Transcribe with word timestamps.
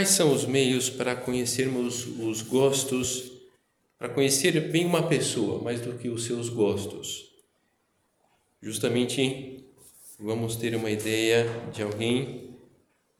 Quais 0.00 0.12
são 0.12 0.32
os 0.32 0.46
meios 0.46 0.88
para 0.88 1.14
conhecermos 1.14 2.06
os 2.06 2.40
gostos, 2.40 3.32
para 3.98 4.08
conhecer 4.08 4.58
bem 4.72 4.86
uma 4.86 5.06
pessoa 5.06 5.62
mais 5.62 5.82
do 5.82 5.92
que 5.92 6.08
os 6.08 6.24
seus 6.24 6.48
gostos? 6.48 7.30
Justamente 8.62 9.62
vamos 10.18 10.56
ter 10.56 10.74
uma 10.74 10.90
ideia 10.90 11.46
de 11.70 11.82
alguém 11.82 12.48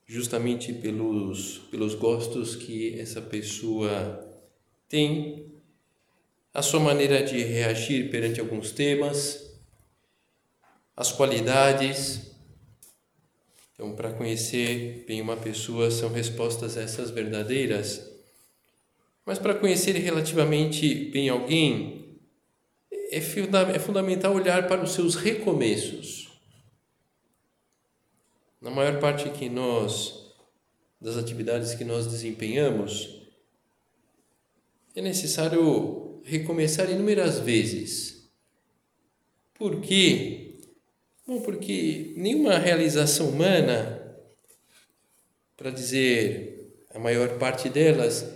justamente 0.07 0.73
pelos 0.73 1.59
pelos 1.71 1.95
gostos 1.95 2.57
que 2.57 2.99
essa 2.99 3.21
pessoa 3.21 4.27
tem, 4.89 5.53
a 6.55 6.63
sua 6.63 6.81
maneira 6.81 7.23
de 7.23 7.43
reagir 7.43 8.11
perante 8.11 8.41
alguns 8.41 8.73
temas, 8.73 9.55
as 10.97 11.13
qualidades 11.13 12.30
então, 13.81 13.95
para 13.95 14.13
conhecer 14.13 15.07
bem 15.09 15.23
uma 15.23 15.39
pessoa, 15.39 15.91
são 15.91 16.13
respostas 16.13 16.77
essas 16.77 17.11
verdadeiras. 17.11 18.07
Mas 19.25 19.39
para 19.39 19.55
conhecer 19.55 19.93
relativamente 19.93 21.07
bem 21.07 21.31
alguém, 21.31 22.21
é, 22.93 23.17
é 23.17 23.79
fundamental 23.79 24.35
olhar 24.35 24.69
para 24.69 24.85
os 24.85 24.93
seus 24.93 25.15
recomeços. 25.15 26.29
Na 28.61 28.71
maior 28.71 29.01
parte 29.01 29.31
que 29.31 29.49
nós 29.49 30.27
das 31.01 31.17
atividades 31.17 31.75
que 31.75 31.83
nós 31.83 32.07
desempenhamos, 32.07 33.23
é 34.95 35.01
necessário 35.01 36.21
recomeçar 36.23 36.91
inúmeras 36.91 37.39
vezes. 37.39 38.31
Por 39.55 39.81
quê? 39.81 40.40
Bom, 41.31 41.41
porque 41.43 42.13
nenhuma 42.17 42.59
realização 42.59 43.29
humana, 43.29 44.03
para 45.57 45.71
dizer 45.71 46.75
a 46.93 46.99
maior 46.99 47.39
parte 47.39 47.69
delas, 47.69 48.29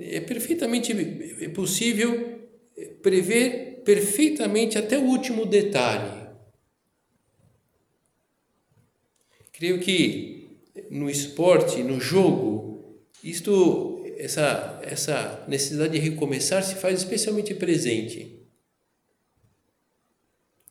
é 0.00 0.18
perfeitamente 0.18 0.90
é 1.44 1.50
possível 1.50 2.48
prever 3.02 3.82
perfeitamente 3.84 4.78
até 4.78 4.96
o 4.96 5.02
último 5.02 5.44
detalhe. 5.44 6.30
Creio 9.52 9.78
que 9.78 10.62
no 10.90 11.10
esporte, 11.10 11.82
no 11.82 12.00
jogo, 12.00 13.02
isto 13.22 14.02
essa 14.16 14.80
essa 14.82 15.44
necessidade 15.46 15.92
de 15.92 15.98
recomeçar 15.98 16.62
se 16.64 16.76
faz 16.76 17.00
especialmente 17.00 17.54
presente. 17.54 18.48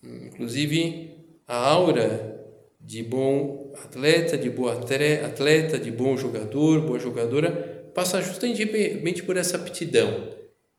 Inclusive, 0.04 1.07
a 1.48 1.56
aura 1.56 2.38
de 2.80 3.02
bom 3.02 3.74
atleta, 3.82 4.38
de 4.38 4.50
boa 4.50 4.74
atleta, 4.74 5.80
de 5.80 5.92
bom 5.92 6.18
jogador, 6.18 6.82
boa 6.82 7.00
jogadora, 7.00 7.92
passa 7.96 8.22
justamente 8.22 9.24
por 9.24 9.38
essa 9.38 9.58
aptidão, 9.58 10.30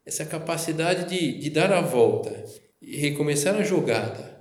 essa 0.04 0.24
capacidade 0.24 1.08
de, 1.08 1.38
de 1.38 1.50
dar 1.50 1.72
a 1.72 1.80
volta 1.80 2.44
e 2.80 2.96
recomeçar 2.96 3.56
a 3.56 3.62
jogada. 3.62 4.38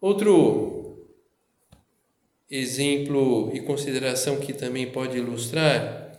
Outro 0.00 1.08
exemplo 2.50 3.50
e 3.54 3.60
consideração 3.60 4.36
que 4.36 4.52
também 4.52 4.90
pode 4.90 5.18
ilustrar 5.18 6.12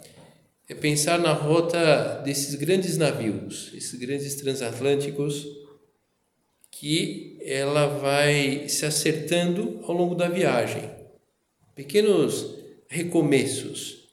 é 0.68 0.74
pensar 0.74 1.20
na 1.20 1.32
rota 1.32 2.22
desses 2.26 2.56
grandes 2.56 2.98
navios, 2.98 3.72
esses 3.74 3.98
grandes 4.00 4.36
transatlânticos 4.36 5.65
que 6.78 7.38
ela 7.42 7.88
vai 7.88 8.68
se 8.68 8.86
acertando 8.86 9.80
ao 9.84 9.94
longo 9.96 10.14
da 10.14 10.28
viagem. 10.28 10.90
Pequenos 11.74 12.54
recomeços, 12.90 14.10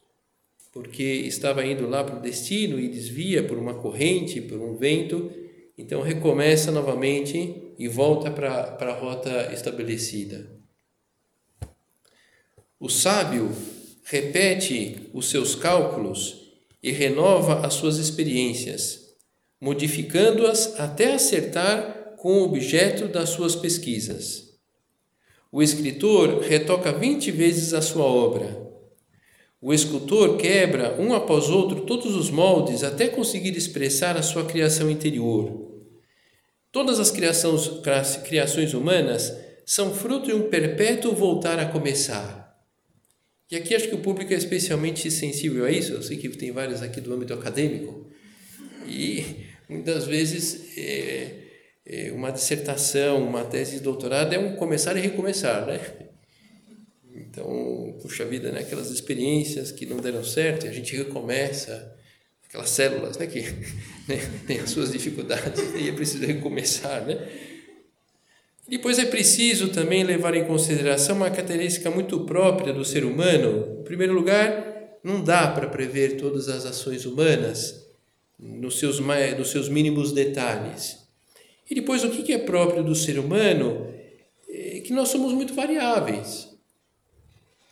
porque 0.73 1.03
estava 1.03 1.67
indo 1.67 1.89
lá 1.89 2.05
para 2.05 2.19
o 2.19 2.23
destino 2.23 2.79
e 2.79 2.89
desvia 2.89 3.43
por 3.43 3.59
uma 3.59 3.75
corrente, 3.75 4.41
por 4.41 4.61
um 4.61 4.77
vento, 4.77 5.31
então 5.77 6.03
recomeça 6.03 6.71
novamente 6.71 7.73
e 7.77 7.89
volta 7.89 8.31
para, 8.31 8.65
para 8.65 8.93
a 8.93 8.99
rota 8.99 9.53
estabelecida. 9.53 10.49
O 12.79 12.89
sábio 12.89 13.51
repete 14.05 15.11
os 15.13 15.29
seus 15.29 15.57
cálculos 15.57 16.53
e 16.81 16.93
renova 16.93 17.67
as 17.67 17.75
suas 17.75 17.99
experiências, 17.99 19.17
modificando-as 19.61 20.79
até 20.79 21.15
acertar 21.15 22.02
com 22.23 22.35
o 22.35 22.45
objeto 22.45 23.09
das 23.09 23.31
suas 23.31 23.57
pesquisas. 23.57 24.57
O 25.51 25.61
escritor 25.61 26.41
retoca 26.41 26.93
20 26.93 27.33
vezes 27.33 27.75
a 27.75 27.83
sua 27.83 28.05
obra. 28.05 28.65
O 29.61 29.75
escultor 29.75 30.37
quebra 30.37 30.95
um 31.01 31.15
após 31.15 31.51
outro 31.51 31.81
todos 31.81 32.15
os 32.15 32.31
moldes 32.31 32.85
até 32.85 33.09
conseguir 33.09 33.57
expressar 33.57 34.17
a 34.17 34.23
sua 34.23 34.45
criação 34.45 34.89
interior. 34.89 35.83
Todas 36.71 37.01
as 37.01 37.11
criações, 37.11 38.73
humanas 38.73 39.37
são 39.67 39.93
fruto 39.93 40.27
de 40.27 40.33
um 40.33 40.49
perpétuo 40.49 41.17
voltar 41.17 41.59
a 41.59 41.67
começar. 41.67 42.57
E 43.51 43.57
aqui 43.57 43.75
acho 43.75 43.89
que 43.89 43.97
o 43.97 44.01
público 44.01 44.33
é 44.33 44.37
especialmente 44.37 45.11
sensível 45.11 45.65
a 45.65 45.73
isso. 45.73 45.93
Eu 45.93 46.05
sei 46.05 46.19
que 46.19 46.29
tem 46.29 46.53
vários 46.53 46.83
aqui 46.83 47.01
do 47.01 47.13
âmbito 47.13 47.35
acadêmico. 47.35 48.07
E 48.87 49.25
muitas 49.69 50.07
vezes 50.07 50.79
é, 50.79 51.42
uma 52.15 52.31
dissertação, 52.31 53.27
uma 53.27 53.45
tese 53.45 53.79
de 53.79 53.81
doutorado 53.81 54.33
é 54.33 54.39
um 54.39 54.55
começar 54.55 54.97
e 54.97 55.01
recomeçar, 55.01 55.67
né? 55.67 55.81
Então, 57.15 57.99
puxa 58.01 58.25
vida, 58.25 58.51
né? 58.51 58.61
aquelas 58.61 58.91
experiências 58.91 59.73
que 59.73 59.85
não 59.87 59.99
deram 59.99 60.25
certo 60.25 60.67
e 60.67 60.69
a 60.69 60.73
gente 60.73 60.97
recomeça, 60.97 61.95
aquelas 62.47 62.71
células 62.71 63.17
né? 63.19 63.27
que 63.27 63.41
né? 64.09 64.19
têm 64.47 64.61
as 64.61 64.71
suas 64.71 64.93
dificuldades 64.93 65.75
e 65.75 65.89
é 65.89 65.93
preciso 65.93 66.27
recomeçar, 66.27 67.05
né? 67.05 67.29
Depois 68.69 68.99
é 68.99 69.05
preciso 69.05 69.69
também 69.69 70.05
levar 70.05 70.35
em 70.35 70.45
consideração 70.45 71.17
uma 71.17 71.31
característica 71.31 71.91
muito 71.91 72.21
própria 72.21 72.73
do 72.73 72.85
ser 72.85 73.05
humano. 73.05 73.81
Em 73.81 73.85
primeiro 73.85 74.15
lugar, 74.15 74.99
não 75.03 75.23
dá 75.23 75.49
para 75.49 75.69
prever 75.69 76.17
todas 76.17 76.49
as 76.49 76.65
ações 76.65 77.05
humanas 77.05 77.87
nos 78.39 78.79
seus, 78.79 79.01
nos 79.37 79.51
seus 79.51 79.69
mínimos 79.69 80.13
detalhes. 80.13 81.02
E 81.73 81.75
depois, 81.75 82.05
o 82.05 82.11
que 82.11 82.35
é 82.35 82.39
próprio 82.39 82.85
do 82.85 82.95
ser 82.95 83.19
humano? 83.19 83.91
É 84.47 84.81
que 84.81 84.93
nós 84.93 85.09
somos 85.09 85.33
muito 85.33 85.55
variáveis. 85.55 86.51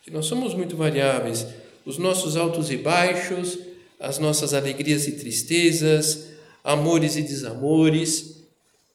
Que 0.03 0.11
nós 0.11 0.25
somos 0.25 0.55
muito 0.55 0.75
variáveis. 0.75 1.47
Os 1.85 1.99
nossos 1.99 2.35
altos 2.35 2.71
e 2.71 2.79
baixos, 2.79 3.59
as 4.01 4.19
nossas 4.19 4.55
alegrias 4.55 5.07
e 5.07 5.13
tristezas, 5.13 6.29
amores 6.65 7.17
e 7.17 7.21
desamores. 7.21 8.43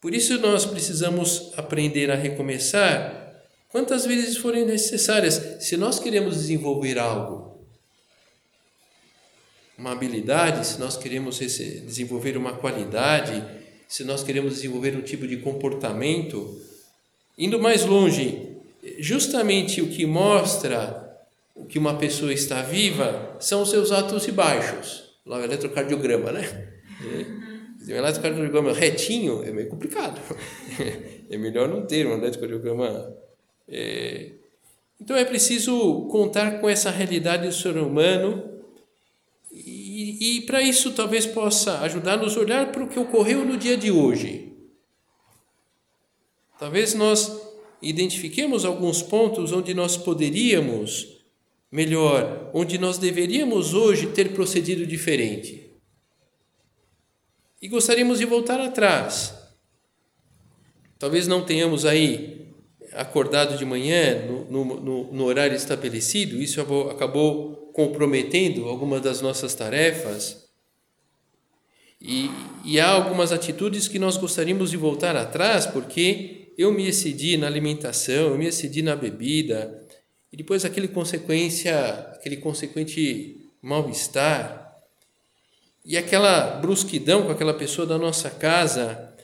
Por 0.02 0.12
isso, 0.12 0.40
nós 0.40 0.66
precisamos 0.66 1.52
aprender 1.56 2.10
a 2.10 2.16
recomeçar 2.16 3.46
quantas 3.70 4.08
vezes 4.08 4.38
forem 4.38 4.66
necessárias. 4.66 5.40
Se 5.60 5.78
nós 5.78 6.00
queremos 6.00 6.34
desenvolver 6.34 6.98
algo, 6.98 7.64
uma 9.78 9.92
habilidade, 9.92 10.66
se 10.66 10.80
nós 10.80 10.98
queremos 10.98 11.38
desenvolver 11.38 12.36
uma 12.38 12.54
qualidade, 12.54 13.65
se 13.88 14.04
nós 14.04 14.24
queremos 14.24 14.56
desenvolver 14.56 14.96
um 14.96 15.02
tipo 15.02 15.28
de 15.28 15.38
comportamento, 15.38 16.60
indo 17.38 17.60
mais 17.60 17.86
longe, 17.86 18.56
justamente 19.00 19.82
o 19.82 19.90
que 19.90 20.06
mostra 20.06 21.06
o 21.56 21.66
que 21.66 21.80
uma 21.80 21.98
pessoa 21.98 22.34
está 22.34 22.62
viva 22.62 23.38
são 23.40 23.62
os 23.62 23.70
seus 23.70 23.92
altos 23.92 24.28
e 24.28 24.32
baixos. 24.32 25.16
Lá 25.26 25.38
o 25.38 25.44
eletrocardiograma, 25.44 26.32
né? 26.32 26.70
É. 27.02 27.94
Um 27.94 27.98
eletrocardiograma 27.98 28.74
retinho 28.74 29.44
é 29.44 29.52
meio 29.52 29.70
complicado. 29.70 30.20
É 31.28 31.38
melhor 31.38 31.68
não 31.68 31.88
ter 31.88 32.06
um 32.06 32.14
eletrocardiograma. 32.14 33.12
É... 33.68 34.30
Então 35.02 35.18
é 35.18 35.26
preciso 35.26 36.08
contar 36.12 36.62
com 36.62 36.70
essa 36.70 36.92
realidade 36.92 37.48
do 37.48 37.52
ser 37.52 37.76
humano 37.78 38.55
e, 40.20 40.42
para 40.42 40.62
isso 40.62 40.92
talvez 40.94 41.26
possa 41.26 41.80
ajudar-nos 41.80 42.36
a 42.36 42.40
olhar 42.40 42.72
para 42.72 42.84
o 42.84 42.88
que 42.88 43.00
ocorreu 43.00 43.46
no 43.46 43.58
dia 43.58 43.78
de 43.78 43.92
hoje. 43.92 44.54
Talvez 46.60 46.94
nós 46.94 47.42
identifiquemos 47.82 48.66
alguns 48.66 49.02
pontos 49.02 49.52
onde 49.52 49.74
nós 49.74 49.98
poderíamos 49.98 51.16
melhor, 51.72 52.50
onde 52.54 52.78
nós 52.78 52.98
deveríamos 52.98 53.74
hoje 53.74 54.08
ter 54.08 54.34
procedido 54.34 54.86
diferente. 54.86 55.72
E 57.62 57.68
gostaríamos 57.68 58.20
de 58.20 58.26
voltar 58.26 58.60
atrás. 58.62 59.34
Talvez 60.98 61.28
não 61.28 61.44
tenhamos 61.44 61.86
aí 61.86 62.45
acordado 62.96 63.58
de 63.58 63.66
manhã 63.66 64.26
no, 64.26 64.66
no, 64.66 65.14
no 65.14 65.24
horário 65.26 65.56
estabelecido, 65.56 66.42
isso 66.42 66.62
acabou 66.90 67.72
comprometendo 67.74 68.70
algumas 68.70 69.02
das 69.02 69.22
nossas 69.22 69.54
tarefas. 69.54 70.46
E, 72.02 72.30
e 72.64 72.80
há 72.80 72.90
algumas 72.90 73.32
atitudes 73.32 73.88
que 73.88 74.00
nós 74.00 74.18
gostaríamos 74.18 74.72
de 74.72 74.78
voltar 74.78 75.16
atrás, 75.16 75.66
porque 75.66 76.54
eu 76.58 76.72
me 76.72 76.88
excedi 76.88 77.38
na 77.38 77.48
alimentação, 77.48 78.30
eu 78.30 78.38
me 78.38 78.48
excedi 78.48 78.82
na 78.82 78.96
bebida, 78.96 79.84
e 80.32 80.38
depois 80.38 80.66
aquele 80.66 80.88
consequência, 80.88 81.78
aquele 82.14 82.38
consequente 82.38 83.50
mal-estar 83.62 84.66
e 85.84 85.98
aquela 85.98 86.58
brusquidão 86.60 87.24
com 87.24 87.32
aquela 87.32 87.54
pessoa 87.54 87.86
da 87.88 87.98
nossa 87.98 88.30
casa 88.30 89.15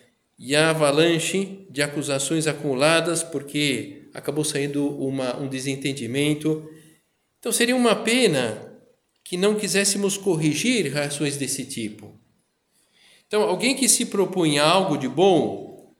e 0.43 0.55
a 0.55 0.71
avalanche 0.71 1.67
de 1.69 1.83
acusações 1.83 2.47
acumuladas 2.47 3.21
porque 3.21 4.09
acabou 4.11 4.43
saindo 4.43 4.87
uma, 4.97 5.37
um 5.37 5.47
desentendimento. 5.47 6.67
Então 7.37 7.51
seria 7.51 7.75
uma 7.75 7.95
pena 7.95 8.75
que 9.23 9.37
não 9.37 9.53
quiséssemos 9.53 10.17
corrigir 10.17 10.91
reações 10.91 11.37
desse 11.37 11.63
tipo. 11.65 12.19
Então, 13.27 13.43
alguém 13.43 13.75
que 13.75 13.87
se 13.87 14.07
propõe 14.07 14.57
algo 14.57 14.97
de 14.97 15.07
bom, 15.07 15.93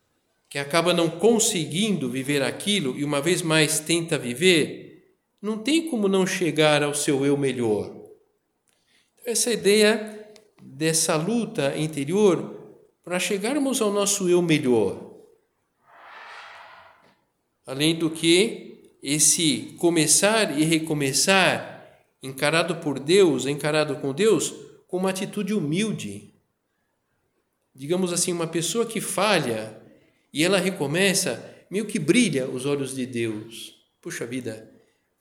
que 0.50 0.58
acaba 0.58 0.92
não 0.92 1.08
conseguindo 1.08 2.10
viver 2.10 2.42
aquilo 2.42 2.98
e 2.98 3.04
uma 3.04 3.22
vez 3.22 3.44
mais 3.44 3.80
tenta 3.80 4.18
viver, 4.18 5.14
não 5.40 5.60
tem 5.60 5.88
como 5.88 6.08
não 6.08 6.26
chegar 6.26 6.82
ao 6.82 6.96
seu 6.96 7.24
eu 7.24 7.38
melhor. 7.38 7.86
Então, 9.14 9.32
essa 9.32 9.54
ideia 9.54 10.34
dessa 10.60 11.16
luta 11.16 11.78
interior 11.78 12.61
para 13.04 13.20
chegarmos 13.20 13.82
ao 13.82 13.92
nosso 13.92 14.30
eu 14.30 14.42
melhor. 14.42 15.12
Além 17.66 17.96
do 17.96 18.10
que, 18.10 18.96
esse 19.02 19.76
começar 19.78 20.58
e 20.60 20.64
recomeçar, 20.64 21.88
encarado 22.22 22.76
por 22.78 23.00
Deus, 23.00 23.46
encarado 23.46 23.96
com 23.98 24.14
Deus, 24.14 24.54
com 24.88 24.98
uma 24.98 25.10
atitude 25.10 25.54
humilde. 25.54 26.34
Digamos 27.74 28.14
assim, 28.14 28.32
uma 28.32 28.48
pessoa 28.48 28.86
que 28.86 29.02
falha 29.02 29.82
e 30.34 30.44
ela 30.44 30.58
recomeça, 30.58 31.66
meio 31.70 31.86
que 31.86 31.98
brilha 31.98 32.48
os 32.48 32.66
olhos 32.66 32.96
de 32.96 33.06
Deus. 33.06 33.76
Puxa 34.02 34.26
vida, 34.26 34.72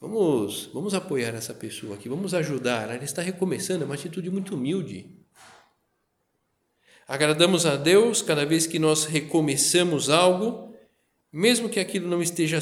Vamos, 0.00 0.70
vamos 0.72 0.94
apoiar 0.94 1.34
essa 1.34 1.52
pessoa 1.52 1.94
aqui, 1.94 2.08
vamos 2.08 2.32
ajudar. 2.32 2.84
Ela 2.84 3.04
está 3.04 3.20
recomeçando, 3.20 3.82
é 3.82 3.86
uma 3.86 3.94
atitude 3.94 4.30
muito 4.30 4.54
humilde. 4.54 5.19
Agradamos 7.10 7.66
a 7.66 7.74
Deus 7.74 8.22
cada 8.22 8.46
vez 8.46 8.68
que 8.68 8.78
nós 8.78 9.04
recomeçamos 9.04 10.08
algo, 10.08 10.72
mesmo 11.32 11.68
que 11.68 11.80
aquilo 11.80 12.08
não 12.08 12.22
esteja 12.22 12.60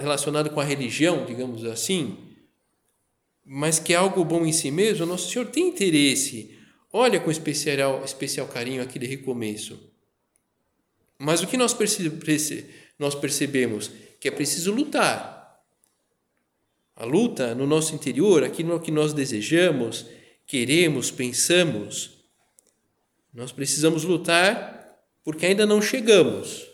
relacionado 0.00 0.50
com 0.50 0.58
a 0.58 0.64
religião, 0.64 1.24
digamos 1.24 1.64
assim, 1.64 2.18
mas 3.44 3.78
que 3.78 3.92
é 3.92 3.96
algo 3.96 4.24
bom 4.24 4.44
em 4.44 4.50
si 4.50 4.72
mesmo, 4.72 5.06
nosso 5.06 5.30
Senhor 5.30 5.46
tem 5.46 5.68
interesse. 5.68 6.58
Olha 6.92 7.20
com 7.20 7.30
especial, 7.30 8.04
especial 8.04 8.48
carinho 8.48 8.82
aquele 8.82 9.06
recomeço. 9.06 9.78
Mas 11.16 11.40
o 11.40 11.46
que 11.46 11.56
nós, 11.56 11.72
perce, 11.72 12.68
nós 12.98 13.14
percebemos? 13.14 13.92
Que 14.18 14.26
é 14.26 14.32
preciso 14.32 14.72
lutar 14.72 15.62
a 16.96 17.04
luta 17.04 17.54
no 17.54 17.68
nosso 17.68 17.94
interior, 17.94 18.42
aquilo 18.42 18.80
que 18.80 18.90
nós 18.90 19.12
desejamos, 19.12 20.04
queremos, 20.48 21.12
pensamos. 21.12 22.21
Nós 23.32 23.52
precisamos 23.52 24.04
lutar 24.04 24.98
porque 25.24 25.46
ainda 25.46 25.64
não 25.64 25.80
chegamos, 25.80 26.66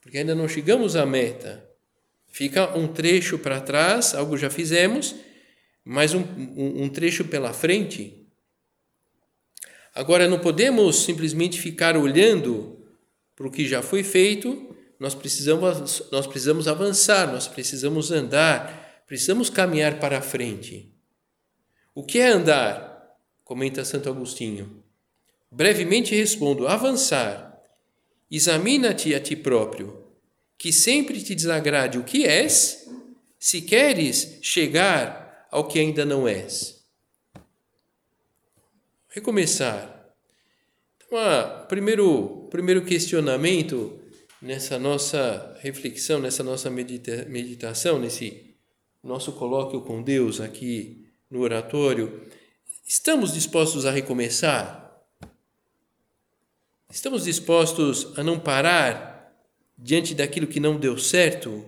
porque 0.00 0.18
ainda 0.18 0.34
não 0.34 0.48
chegamos 0.48 0.96
à 0.96 1.04
meta. 1.04 1.64
Fica 2.28 2.76
um 2.76 2.88
trecho 2.88 3.38
para 3.38 3.60
trás, 3.60 4.14
algo 4.14 4.36
já 4.36 4.48
fizemos, 4.48 5.14
mas 5.84 6.14
um, 6.14 6.20
um, 6.20 6.84
um 6.84 6.88
trecho 6.88 7.24
pela 7.24 7.52
frente. 7.52 8.26
Agora, 9.94 10.28
não 10.28 10.38
podemos 10.38 11.04
simplesmente 11.04 11.60
ficar 11.60 11.96
olhando 11.96 12.84
para 13.34 13.46
o 13.46 13.50
que 13.50 13.66
já 13.66 13.82
foi 13.82 14.02
feito, 14.02 14.74
nós 14.98 15.14
precisamos, 15.14 16.10
nós 16.12 16.26
precisamos 16.26 16.68
avançar, 16.68 17.32
nós 17.32 17.48
precisamos 17.48 18.10
andar, 18.10 18.80
Precisamos 19.10 19.50
caminhar 19.50 19.98
para 19.98 20.18
a 20.18 20.22
frente. 20.22 20.94
O 21.92 22.04
que 22.04 22.20
é 22.20 22.28
andar? 22.28 23.18
Comenta 23.42 23.84
Santo 23.84 24.08
Agostinho. 24.08 24.79
Brevemente 25.50 26.14
respondo: 26.14 26.68
avançar. 26.68 27.50
Examina-te 28.30 29.14
a 29.14 29.20
ti 29.20 29.34
próprio, 29.34 30.04
que 30.56 30.72
sempre 30.72 31.20
te 31.20 31.34
desagrade 31.34 31.98
o 31.98 32.04
que 32.04 32.24
és, 32.24 32.88
se 33.38 33.62
queres 33.62 34.38
chegar 34.40 35.48
ao 35.50 35.66
que 35.66 35.80
ainda 35.80 36.04
não 36.04 36.28
és. 36.28 36.84
Recomeçar. 39.08 40.14
Então, 40.96 41.18
ah, 41.18 41.66
primeiro, 41.68 42.46
primeiro 42.50 42.84
questionamento 42.84 43.98
nessa 44.40 44.78
nossa 44.78 45.56
reflexão, 45.60 46.20
nessa 46.20 46.44
nossa 46.44 46.70
medita 46.70 47.24
meditação, 47.28 47.98
nesse 47.98 48.54
nosso 49.02 49.32
colóquio 49.32 49.80
com 49.80 50.02
Deus 50.02 50.40
aqui 50.40 51.06
no 51.28 51.40
oratório, 51.40 52.28
estamos 52.86 53.32
dispostos 53.32 53.84
a 53.84 53.90
recomeçar? 53.90 54.89
Estamos 56.90 57.22
dispostos 57.24 58.18
a 58.18 58.24
não 58.24 58.36
parar 58.40 59.32
diante 59.78 60.12
daquilo 60.12 60.48
que 60.48 60.58
não 60.58 60.76
deu 60.76 60.98
certo? 60.98 61.64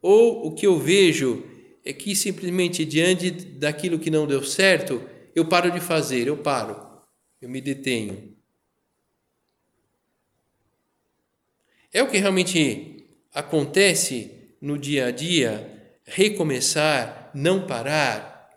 Ou 0.00 0.46
o 0.46 0.54
que 0.54 0.64
eu 0.64 0.78
vejo 0.78 1.44
é 1.84 1.92
que 1.92 2.14
simplesmente 2.14 2.84
diante 2.84 3.32
daquilo 3.32 3.98
que 3.98 4.12
não 4.12 4.28
deu 4.28 4.44
certo, 4.44 5.02
eu 5.34 5.44
paro 5.48 5.72
de 5.72 5.80
fazer, 5.80 6.28
eu 6.28 6.36
paro, 6.36 6.80
eu 7.42 7.48
me 7.48 7.60
detenho. 7.60 8.36
É 11.92 12.04
o 12.04 12.08
que 12.08 12.16
realmente 12.16 13.08
acontece 13.34 14.54
no 14.60 14.78
dia 14.78 15.06
a 15.06 15.10
dia, 15.10 15.98
recomeçar, 16.04 17.32
não 17.34 17.66
parar, 17.66 18.56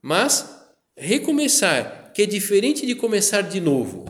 mas 0.00 0.60
recomeçar, 0.96 2.01
que 2.14 2.22
é 2.22 2.26
diferente 2.26 2.86
de 2.86 2.94
começar 2.94 3.42
de 3.42 3.60
novo. 3.60 4.04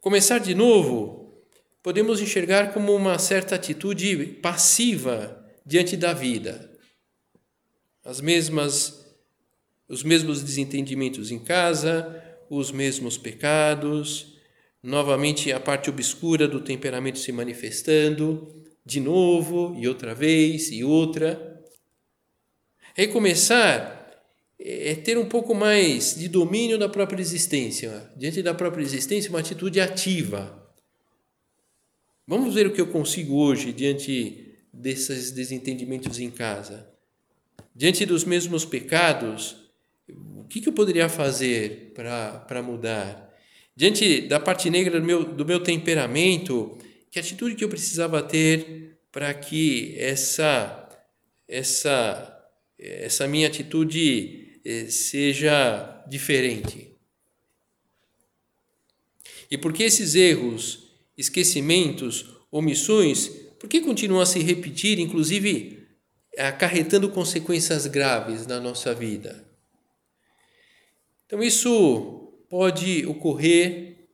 Começar 0.00 0.38
de 0.38 0.54
novo, 0.54 1.42
podemos 1.82 2.20
enxergar 2.20 2.72
como 2.72 2.94
uma 2.94 3.18
certa 3.18 3.54
atitude 3.54 4.26
passiva 4.42 5.44
diante 5.64 5.96
da 5.96 6.12
vida. 6.12 6.70
As 8.04 8.20
mesmas 8.20 9.02
os 9.88 10.02
mesmos 10.02 10.42
desentendimentos 10.42 11.30
em 11.30 11.38
casa, 11.38 12.18
os 12.48 12.72
mesmos 12.72 13.18
pecados, 13.18 14.38
novamente 14.82 15.52
a 15.52 15.60
parte 15.60 15.90
obscura 15.90 16.48
do 16.48 16.60
temperamento 16.60 17.18
se 17.18 17.30
manifestando, 17.30 18.64
de 18.86 19.00
novo 19.00 19.76
e 19.78 19.86
outra 19.86 20.14
vez 20.14 20.70
e 20.70 20.82
outra. 20.82 21.62
Recomeçar 22.94 24.01
é 24.64 24.94
ter 24.94 25.18
um 25.18 25.28
pouco 25.28 25.54
mais 25.54 26.14
de 26.14 26.28
domínio 26.28 26.78
da 26.78 26.88
própria 26.88 27.20
existência. 27.20 28.10
Diante 28.16 28.42
da 28.42 28.54
própria 28.54 28.82
existência, 28.82 29.28
uma 29.28 29.40
atitude 29.40 29.80
ativa. 29.80 30.62
Vamos 32.26 32.54
ver 32.54 32.68
o 32.68 32.72
que 32.72 32.80
eu 32.80 32.86
consigo 32.86 33.34
hoje 33.34 33.72
diante 33.72 34.54
desses 34.72 35.32
desentendimentos 35.32 36.20
em 36.20 36.30
casa. 36.30 36.88
Diante 37.74 38.06
dos 38.06 38.24
mesmos 38.24 38.64
pecados, 38.64 39.56
o 40.08 40.44
que, 40.44 40.66
eu 40.66 40.72
poderia 40.72 41.08
fazer 41.08 41.92
para 41.94 42.62
mudar? 42.62 43.34
Diante 43.74 44.20
da 44.20 44.38
parte 44.38 44.70
negra 44.70 45.00
do 45.00 45.06
meu, 45.06 45.24
do 45.24 45.44
meu 45.44 45.60
temperamento, 45.60 46.78
que 47.10 47.18
atitude 47.18 47.56
que 47.56 47.64
eu 47.64 47.68
precisava 47.68 48.22
ter 48.22 48.98
para 49.10 49.34
que 49.34 49.94
essa 49.98 50.78
essa 51.48 52.28
essa 52.78 53.26
minha 53.26 53.48
atitude 53.48 54.51
seja 54.88 56.04
diferente. 56.08 56.92
E 59.50 59.58
por 59.58 59.72
que 59.72 59.82
esses 59.82 60.14
erros, 60.14 60.90
esquecimentos, 61.16 62.26
omissões, 62.50 63.28
por 63.58 63.68
que 63.68 63.80
continuam 63.80 64.20
a 64.22 64.26
se 64.26 64.40
repetir, 64.40 64.98
inclusive 64.98 65.88
acarretando 66.38 67.10
consequências 67.10 67.86
graves 67.86 68.46
na 68.46 68.58
nossa 68.58 68.94
vida? 68.94 69.46
Então, 71.26 71.42
isso 71.42 72.34
pode 72.48 73.06
ocorrer 73.06 74.08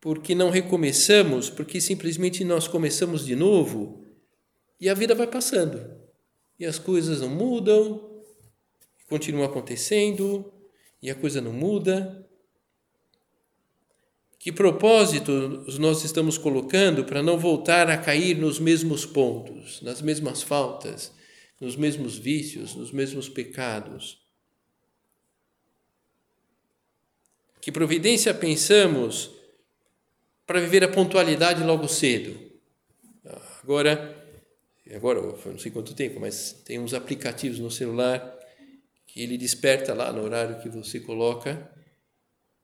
porque 0.00 0.34
não 0.34 0.50
recomeçamos, 0.50 1.50
porque 1.50 1.80
simplesmente 1.80 2.42
nós 2.42 2.66
começamos 2.66 3.24
de 3.24 3.36
novo 3.36 4.04
e 4.80 4.88
a 4.88 4.94
vida 4.94 5.14
vai 5.14 5.26
passando. 5.26 6.00
E 6.58 6.64
as 6.64 6.78
coisas 6.78 7.20
não 7.20 7.28
mudam, 7.28 8.09
continuam 9.10 9.44
acontecendo 9.44 10.50
e 11.02 11.10
a 11.10 11.14
coisa 11.16 11.40
não 11.40 11.52
muda. 11.52 12.24
Que 14.38 14.52
propósitos 14.52 15.76
nós 15.78 16.02
estamos 16.04 16.38
colocando 16.38 17.04
para 17.04 17.22
não 17.22 17.36
voltar 17.36 17.90
a 17.90 17.98
cair 17.98 18.36
nos 18.36 18.58
mesmos 18.58 19.04
pontos, 19.04 19.82
nas 19.82 20.00
mesmas 20.00 20.42
faltas, 20.42 21.12
nos 21.60 21.76
mesmos 21.76 22.16
vícios, 22.16 22.74
nos 22.74 22.92
mesmos 22.92 23.28
pecados? 23.28 24.22
Que 27.60 27.70
providência 27.70 28.32
pensamos 28.32 29.30
para 30.46 30.60
viver 30.60 30.84
a 30.84 30.88
pontualidade 30.88 31.62
logo 31.62 31.86
cedo? 31.86 32.38
Agora, 33.62 34.16
agora, 34.94 35.20
não 35.20 35.58
sei 35.58 35.70
quanto 35.70 35.94
tempo, 35.94 36.18
mas 36.18 36.52
tem 36.64 36.78
uns 36.78 36.94
aplicativos 36.94 37.58
no 37.58 37.70
celular 37.70 38.39
que 39.12 39.20
ele 39.20 39.36
desperta 39.36 39.92
lá 39.92 40.12
no 40.12 40.22
horário 40.22 40.60
que 40.60 40.68
você 40.68 41.00
coloca 41.00 41.68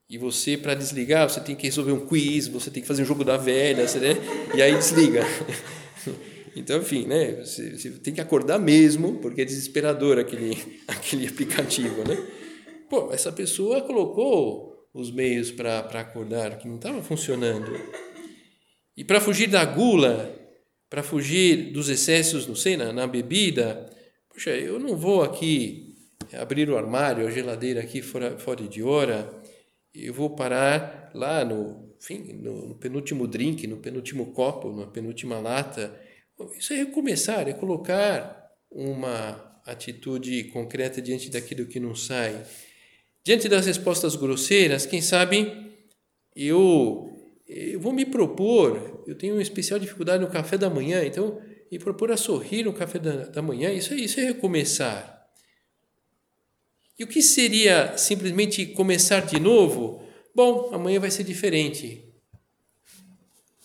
e 0.09 0.17
você, 0.17 0.57
para 0.57 0.75
desligar, 0.75 1.29
você 1.29 1.41
tem 1.41 1.57
que 1.57 1.67
resolver 1.67 1.91
um 1.91 2.07
quiz, 2.07 2.47
você 2.47 2.71
tem 2.71 2.81
que 2.81 2.87
fazer 2.87 3.03
um 3.03 3.07
jogo 3.07 3.25
da 3.25 3.37
velha, 3.37 3.83
né? 3.83 4.15
e 4.55 4.63
aí 4.63 4.75
desliga. 4.75 5.23
Então, 6.59 6.79
enfim, 6.79 7.05
né? 7.05 7.33
Você, 7.45 7.77
você, 7.77 7.91
tem 7.91 8.15
que 8.15 8.21
acordar 8.21 8.59
mesmo, 8.59 9.19
porque 9.19 9.43
é 9.43 9.45
desesperador 9.45 10.19
aquele, 10.19 10.57
aquele 10.89 11.29
aplicativo, 11.29 12.03
né? 12.09 12.17
Pô, 12.89 13.13
essa 13.13 13.31
pessoa 13.31 13.83
colocou 13.83 14.89
os 14.95 15.11
meios 15.11 15.51
para 15.51 15.81
acordar, 15.81 16.57
que 16.57 16.67
não 16.67 16.77
estava 16.77 17.03
funcionando. 17.03 17.79
E 18.97 19.05
para 19.05 19.21
fugir 19.21 19.49
da 19.49 19.67
gula, 19.67 20.35
para 20.89 21.03
fugir 21.03 21.75
dos 21.75 21.91
excessos, 21.91 22.47
não 22.47 22.55
sei, 22.55 22.75
na, 22.75 22.91
na 22.91 23.07
bebida, 23.07 23.91
poxa, 24.31 24.49
eu 24.49 24.79
não 24.79 24.97
vou 24.97 25.23
aqui 25.23 25.86
abrir 26.35 26.69
o 26.71 26.77
armário, 26.77 27.27
a 27.27 27.31
geladeira 27.31 27.81
aqui 27.81 28.03
fora, 28.03 28.39
fora 28.39 28.67
de 28.67 28.83
hora, 28.83 29.31
eu 29.95 30.13
vou 30.13 30.31
parar 30.31 31.11
lá 31.15 31.45
no, 31.45 31.95
enfim, 31.99 32.35
no, 32.35 32.69
no 32.69 32.75
penúltimo 32.75 33.27
drink, 33.27 33.67
no 33.67 33.79
penúltimo 33.79 34.33
copo, 34.33 34.73
na 34.73 34.87
penúltima 34.87 35.39
lata. 35.39 35.99
Isso 36.59 36.73
é 36.73 36.77
recomeçar, 36.77 37.49
é 37.49 37.53
colocar 37.53 38.51
uma 38.71 39.61
atitude 39.65 40.45
concreta 40.45 41.01
diante 41.01 41.31
daquilo 41.31 41.67
que 41.67 41.81
não 41.81 41.95
sai. 41.95 42.45
Diante 43.25 43.49
das 43.49 43.67
respostas 43.67 44.15
grosseiras, 44.15 44.87
quem 44.87 45.01
sabe 45.01 45.73
eu, 46.35 47.11
eu 47.49 47.81
vou 47.81 47.93
me 47.93 48.05
propor, 48.05 49.03
eu 49.07 49.17
tenho 49.17 49.35
uma 49.35 49.43
especial 49.43 49.81
dificuldade 49.81 50.23
no 50.23 50.31
café 50.31 50.59
da 50.59 50.71
manhã, 50.71 51.05
então 51.05 51.41
me 51.71 51.79
propor 51.79 52.13
a 52.13 52.17
sorrir 52.17 52.65
no 52.65 52.73
café 52.73 52.99
da, 52.99 53.25
da 53.27 53.43
manhã, 53.43 53.73
isso, 53.73 53.95
é, 53.95 53.97
isso 53.97 54.21
é 54.21 54.25
recomeçar. 54.25 55.16
E 56.99 57.05
o 57.05 57.07
que 57.07 57.21
seria 57.21 57.97
simplesmente 57.99 58.65
começar 58.67 59.21
de 59.21 59.39
novo? 59.39 60.03
Bom, 60.35 60.71
amanhã 60.73 60.99
vai 60.99 61.11
ser 61.11 61.25
diferente. 61.25 62.05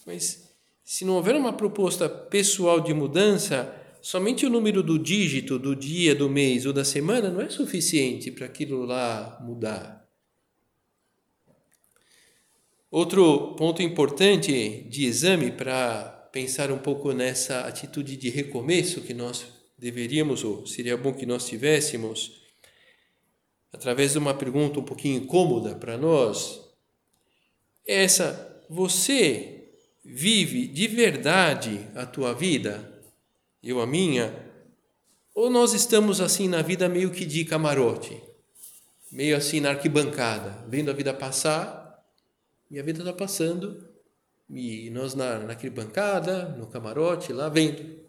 Mas 0.06 0.54
se 0.84 1.06
não 1.06 1.14
houver 1.14 1.36
uma 1.36 1.54
proposta 1.54 2.10
pessoal 2.10 2.82
de 2.82 2.94
mudança, 2.94 3.74
somente 4.02 4.46
o 4.46 4.50
número 4.50 4.84
do 4.84 5.00
dígito 5.00 5.58
do 5.58 5.74
dia, 5.74 6.14
do 6.14 6.30
mês 6.30 6.66
ou 6.66 6.74
da 6.74 6.84
semana 6.84 7.30
não 7.30 7.42
é 7.42 7.50
suficiente 7.50 8.32
para 8.32 8.46
aquilo 8.46 8.84
lá 8.84 9.40
mudar. 9.42 10.02
Outro 12.90 13.56
ponto 13.56 13.82
importante 13.82 14.86
de 14.90 15.06
exame 15.06 15.50
para 15.50 16.04
pensar 16.34 16.70
um 16.70 16.78
pouco 16.78 17.14
nessa 17.14 17.62
atitude 17.62 18.18
de 18.18 18.30
recomeço 18.30 19.00
que 19.00 19.14
nós 19.14 19.46
deveríamos, 19.78 20.44
ou 20.44 20.68
seria 20.68 20.98
bom 20.98 21.14
que 21.14 21.26
nós 21.26 21.48
tivéssemos, 21.48 22.41
através 23.72 24.14
de 24.14 24.18
uma 24.18 24.34
pergunta 24.34 24.80
um 24.80 24.84
pouquinho 24.84 25.22
incômoda 25.22 25.76
para 25.76 25.98
nós, 25.98 26.62
é 27.86 28.04
essa: 28.04 28.64
você 28.70 29.74
vive 30.04 30.68
de 30.68 30.88
verdade 30.88 31.88
a 31.96 32.06
tua 32.06 32.34
vida, 32.34 33.02
eu 33.64 33.80
a 33.80 33.88
minha, 33.88 34.34
ou 35.34 35.50
nós 35.50 35.74
estamos 35.74 36.20
assim 36.20 36.48
na 36.48 36.62
vida 36.62 36.90
meio 36.90 37.12
que 37.12 37.26
de 37.26 37.46
camarote, 37.46 38.22
meio 39.12 39.36
assim 39.36 39.60
na 39.60 39.70
arquibancada, 39.70 40.66
vendo 40.68 40.90
a 40.90 40.94
vida 40.94 41.14
passar, 41.14 42.04
e 42.70 42.80
a 42.80 42.84
vida 42.84 43.00
está 43.00 43.14
passando, 43.14 43.88
e 44.50 44.90
nós 44.90 45.14
na, 45.14 45.40
na 45.40 45.50
arquibancada, 45.50 46.50
no 46.58 46.68
camarote, 46.68 47.32
lá 47.32 47.48
vendo. 47.48 48.02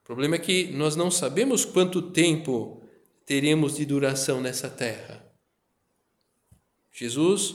O 0.00 0.04
problema 0.04 0.36
é 0.36 0.38
que 0.38 0.66
nós 0.72 0.96
não 0.96 1.10
sabemos 1.10 1.64
quanto 1.64 2.10
tempo 2.10 2.81
teremos 3.26 3.76
de 3.76 3.84
duração 3.84 4.40
nessa 4.40 4.68
terra. 4.68 5.24
Jesus, 6.92 7.54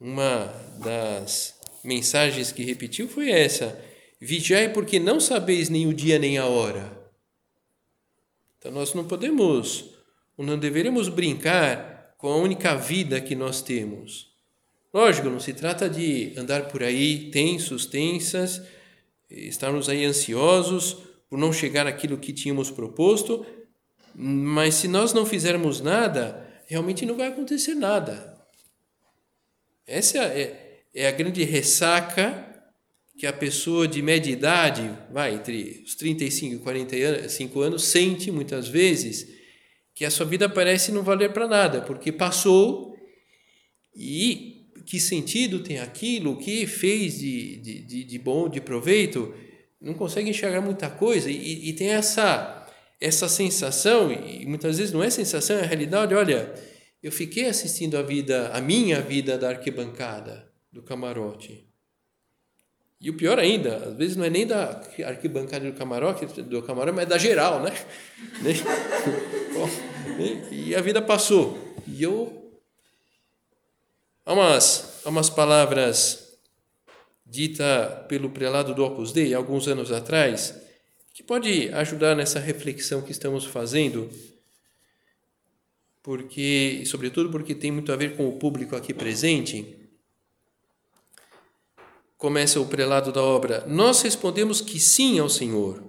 uma 0.00 0.46
das 0.82 1.54
mensagens 1.84 2.52
que 2.52 2.64
repetiu 2.64 3.08
foi 3.08 3.30
essa: 3.30 3.80
vigiai 4.20 4.72
porque 4.72 4.98
não 4.98 5.20
sabeis 5.20 5.68
nem 5.68 5.86
o 5.86 5.94
dia 5.94 6.18
nem 6.18 6.38
a 6.38 6.46
hora. 6.46 6.92
Então 8.58 8.72
nós 8.72 8.94
não 8.94 9.04
podemos, 9.04 9.90
não 10.36 10.58
deveremos 10.58 11.08
brincar 11.08 12.14
com 12.18 12.28
a 12.28 12.36
única 12.36 12.74
vida 12.74 13.20
que 13.20 13.34
nós 13.34 13.62
temos. 13.62 14.34
Lógico, 14.92 15.28
não 15.28 15.38
se 15.38 15.52
trata 15.52 15.88
de 15.88 16.32
andar 16.36 16.68
por 16.68 16.82
aí 16.82 17.30
tensos, 17.30 17.86
tensas, 17.86 18.62
estarmos 19.30 19.88
aí 19.88 20.04
ansiosos 20.04 20.96
por 21.28 21.38
não 21.38 21.52
chegar 21.52 21.86
àquilo 21.86 22.18
que 22.18 22.32
tínhamos 22.32 22.70
proposto, 22.70 23.44
mas 24.18 24.76
se 24.76 24.88
nós 24.88 25.12
não 25.12 25.26
fizermos 25.26 25.82
nada, 25.82 26.42
realmente 26.66 27.04
não 27.04 27.18
vai 27.18 27.28
acontecer 27.28 27.74
nada. 27.74 28.34
Essa 29.86 30.18
é, 30.24 30.80
é 30.94 31.06
a 31.06 31.10
grande 31.10 31.44
ressaca 31.44 32.44
que 33.18 33.26
a 33.26 33.32
pessoa 33.32 33.86
de 33.86 34.00
média 34.00 34.32
idade, 34.32 34.90
vai 35.12 35.34
entre 35.34 35.82
os 35.86 35.94
35 35.94 36.54
e 36.54 36.58
45 36.58 37.60
anos, 37.60 37.84
sente 37.84 38.30
muitas 38.30 38.68
vezes 38.68 39.28
que 39.94 40.04
a 40.04 40.10
sua 40.10 40.24
vida 40.24 40.48
parece 40.48 40.92
não 40.92 41.02
valer 41.02 41.32
para 41.32 41.46
nada, 41.46 41.82
porque 41.82 42.10
passou 42.10 42.96
e 43.94 44.66
que 44.86 44.98
sentido 44.98 45.62
tem 45.62 45.78
aquilo, 45.78 46.32
o 46.32 46.38
que 46.38 46.66
fez 46.66 47.18
de, 47.18 47.56
de, 47.56 48.04
de, 48.04 48.18
bom, 48.18 48.48
de 48.48 48.60
proveito, 48.62 49.34
não 49.80 49.92
consegue 49.92 50.30
enxergar 50.30 50.62
muita 50.62 50.88
coisa 50.88 51.30
e, 51.30 51.68
e 51.68 51.72
tem 51.74 51.88
essa 51.88 52.65
essa 53.00 53.28
sensação, 53.28 54.10
e 54.10 54.46
muitas 54.46 54.78
vezes 54.78 54.92
não 54.92 55.02
é 55.02 55.10
sensação, 55.10 55.58
é 55.58 55.62
realidade, 55.62 56.14
olha, 56.14 56.52
eu 57.02 57.12
fiquei 57.12 57.46
assistindo 57.46 57.96
a 57.96 58.02
vida, 58.02 58.50
a 58.52 58.60
minha 58.60 59.00
vida 59.00 59.38
da 59.38 59.50
arquibancada, 59.50 60.50
do 60.72 60.82
camarote. 60.82 61.66
E 63.00 63.10
o 63.10 63.16
pior 63.16 63.38
ainda, 63.38 63.76
às 63.76 63.96
vezes 63.96 64.16
não 64.16 64.24
é 64.24 64.30
nem 64.30 64.46
da 64.46 64.82
arquibancada 65.04 65.70
do 65.70 65.76
camarote, 65.76 66.24
do 66.42 66.62
camarote, 66.62 66.96
mas 66.96 67.08
da 67.08 67.18
geral, 67.18 67.62
né? 67.62 67.70
e 70.50 70.74
a 70.74 70.80
vida 70.80 71.02
passou. 71.02 71.58
E 71.86 72.02
eu 72.02 72.58
há 74.24 74.32
umas, 74.32 75.02
há 75.04 75.10
umas 75.10 75.28
palavras 75.28 76.38
ditas 77.24 78.06
pelo 78.08 78.30
prelado 78.30 78.74
do 78.74 78.84
Opus 78.84 79.12
Dei 79.12 79.34
alguns 79.34 79.68
anos 79.68 79.92
atrás, 79.92 80.65
pode 81.26 81.68
ajudar 81.70 82.14
nessa 82.14 82.38
reflexão 82.38 83.02
que 83.02 83.10
estamos 83.10 83.44
fazendo, 83.44 84.08
porque, 86.02 86.84
sobretudo 86.86 87.30
porque 87.30 87.54
tem 87.54 87.72
muito 87.72 87.92
a 87.92 87.96
ver 87.96 88.16
com 88.16 88.28
o 88.28 88.38
público 88.38 88.76
aqui 88.76 88.94
presente. 88.94 89.76
Começa 92.16 92.60
o 92.60 92.66
prelado 92.66 93.10
da 93.10 93.20
obra: 93.20 93.64
Nós 93.66 94.02
respondemos 94.02 94.60
que 94.60 94.78
sim 94.78 95.18
ao 95.18 95.28
Senhor. 95.28 95.82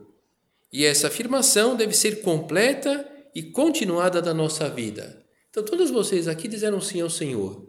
E 0.74 0.84
essa 0.84 1.08
afirmação 1.08 1.76
deve 1.76 1.94
ser 1.94 2.22
completa 2.22 3.08
e 3.34 3.44
continuada 3.44 4.22
da 4.22 4.34
nossa 4.34 4.68
vida. 4.70 5.24
Então, 5.50 5.64
todos 5.64 5.90
vocês 5.90 6.28
aqui 6.28 6.48
disseram 6.48 6.82
sim 6.82 7.00
ao 7.00 7.10
Senhor. 7.10 7.66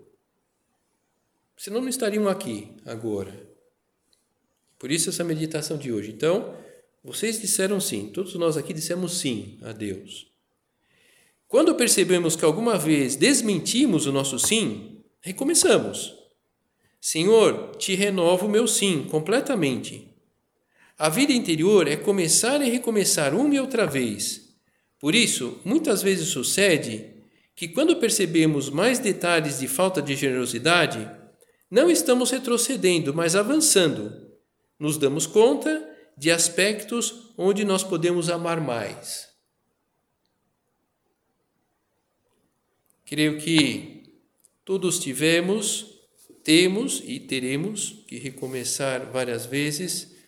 Senão 1.56 1.80
não 1.80 1.88
estariam 1.88 2.28
aqui 2.28 2.75
agora. 2.84 3.48
Por 4.78 4.90
isso 4.90 5.10
essa 5.10 5.25
meditação 5.25 5.76
de 5.76 5.92
hoje. 5.92 6.10
Então, 6.10 6.56
Vocês 7.08 7.40
disseram 7.40 7.80
sim, 7.80 8.10
todos 8.12 8.34
nós 8.34 8.58
aqui 8.58 8.74
dissemos 8.74 9.16
sim 9.16 9.56
a 9.62 9.72
Deus. 9.72 10.26
Quando 11.48 11.74
percebemos 11.74 12.36
que 12.36 12.44
alguma 12.44 12.76
vez 12.76 13.16
desmentimos 13.16 14.04
o 14.04 14.12
nosso 14.12 14.38
sim, 14.38 15.00
recomeçamos. 15.22 16.14
Senhor, 17.00 17.76
te 17.76 17.94
renovo 17.94 18.44
o 18.44 18.50
meu 18.50 18.68
sim 18.68 19.06
completamente. 19.10 20.06
A 20.98 21.08
vida 21.08 21.32
interior 21.32 21.88
é 21.88 21.96
começar 21.96 22.60
e 22.60 22.68
recomeçar 22.68 23.34
uma 23.34 23.54
e 23.54 23.58
outra 23.58 23.86
vez. 23.86 24.54
Por 25.00 25.14
isso, 25.14 25.58
muitas 25.64 26.02
vezes 26.02 26.28
sucede 26.28 27.06
que, 27.56 27.68
quando 27.68 27.96
percebemos 27.96 28.68
mais 28.68 28.98
detalhes 28.98 29.60
de 29.60 29.66
falta 29.66 30.02
de 30.02 30.14
generosidade, 30.14 31.10
não 31.70 31.90
estamos 31.90 32.30
retrocedendo, 32.30 33.14
mas 33.14 33.34
avançando. 33.34 34.12
Nos 34.78 34.98
damos 34.98 35.26
conta 35.26 35.96
de 36.18 36.30
aspectos 36.30 37.32
onde 37.37 37.64
nós 37.64 37.84
podemos 37.84 38.28
amar 38.28 38.60
mais. 38.60 39.28
Creio 43.06 43.38
que 43.38 44.20
todos 44.64 44.98
tivemos, 44.98 45.87
temos 46.42 47.02
e 47.04 47.20
teremos 47.20 48.04
que 48.06 48.18
recomeçar 48.18 49.10
várias 49.10 49.46
vezes 49.46 50.18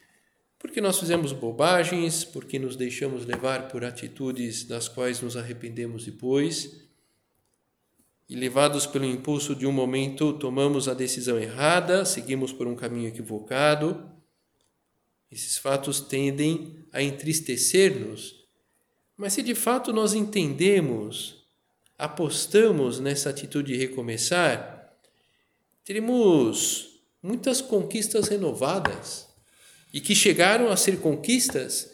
porque 0.61 0.79
nós 0.79 1.01
fizemos 1.01 1.33
bobagens, 1.33 2.23
porque 2.23 2.59
nos 2.59 2.77
deixamos 2.77 3.25
levar 3.25 3.67
por 3.69 3.83
atitudes 3.83 4.63
das 4.63 4.89
quais 4.89 5.23
nos 5.23 5.35
arrependemos 5.35 6.05
depois, 6.05 6.87
e 8.29 8.37
levados 8.37 8.87
pelo 8.87 9.07
impulso 9.07 9.55
de 9.55 9.67
um 9.67 9.73
momento, 9.73 10.35
tomamos 10.35 10.87
a 10.87 10.93
decisão 10.93 11.39
errada, 11.39 12.05
seguimos 12.05 12.53
por 12.53 12.67
um 12.67 12.77
caminho 12.77 13.09
equivocado. 13.09 14.20
Esses 15.31 15.57
fatos 15.57 16.01
tendem 16.01 16.85
a 16.93 17.03
entristecer-nos, 17.03 18.45
mas 19.17 19.35
se 19.35 19.43
de 19.43 19.55
fato 19.55 19.93
nós 19.93 20.13
entendemos, 20.13 21.45
apostamos 21.97 22.99
nessa 22.99 23.31
atitude 23.31 23.73
de 23.73 23.79
recomeçar, 23.79 24.97
teremos 25.85 27.01
muitas 27.23 27.61
conquistas 27.61 28.29
renovadas 28.29 29.29
e 29.93 30.01
que 30.01 30.15
chegaram 30.15 30.69
a 30.69 30.77
ser 30.77 31.01
conquistas 31.01 31.91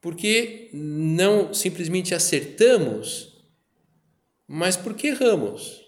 porque 0.00 0.70
não 0.72 1.52
simplesmente 1.52 2.14
acertamos, 2.14 3.42
mas 4.46 4.76
porque 4.76 5.08
erramos 5.08 5.84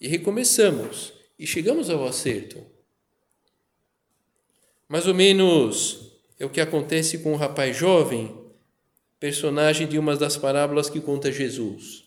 e 0.00 0.06
recomeçamos 0.06 1.12
e 1.38 1.46
chegamos 1.46 1.90
ao 1.90 2.06
acerto. 2.06 2.75
Mais 4.88 5.08
ou 5.08 5.14
menos 5.14 6.12
é 6.38 6.46
o 6.46 6.50
que 6.50 6.60
acontece 6.60 7.18
com 7.18 7.32
o 7.32 7.36
rapaz 7.36 7.76
jovem, 7.76 8.40
personagem 9.18 9.88
de 9.88 9.98
uma 9.98 10.16
das 10.16 10.36
parábolas 10.36 10.88
que 10.88 11.00
conta 11.00 11.32
Jesus. 11.32 12.04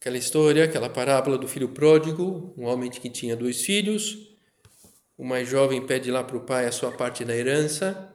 Aquela 0.00 0.16
história, 0.16 0.64
aquela 0.64 0.88
parábola 0.88 1.36
do 1.36 1.46
filho 1.46 1.68
pródigo, 1.68 2.54
um 2.56 2.64
homem 2.64 2.90
que 2.90 3.10
tinha 3.10 3.36
dois 3.36 3.60
filhos, 3.60 4.34
o 5.18 5.24
mais 5.24 5.46
jovem 5.46 5.86
pede 5.86 6.10
lá 6.10 6.24
para 6.24 6.38
o 6.38 6.40
pai 6.44 6.66
a 6.66 6.72
sua 6.72 6.90
parte 6.90 7.22
da 7.22 7.36
herança. 7.36 8.10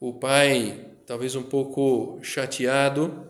O 0.00 0.12
pai, 0.14 0.92
talvez 1.06 1.36
um 1.36 1.42
pouco 1.44 2.18
chateado, 2.22 3.28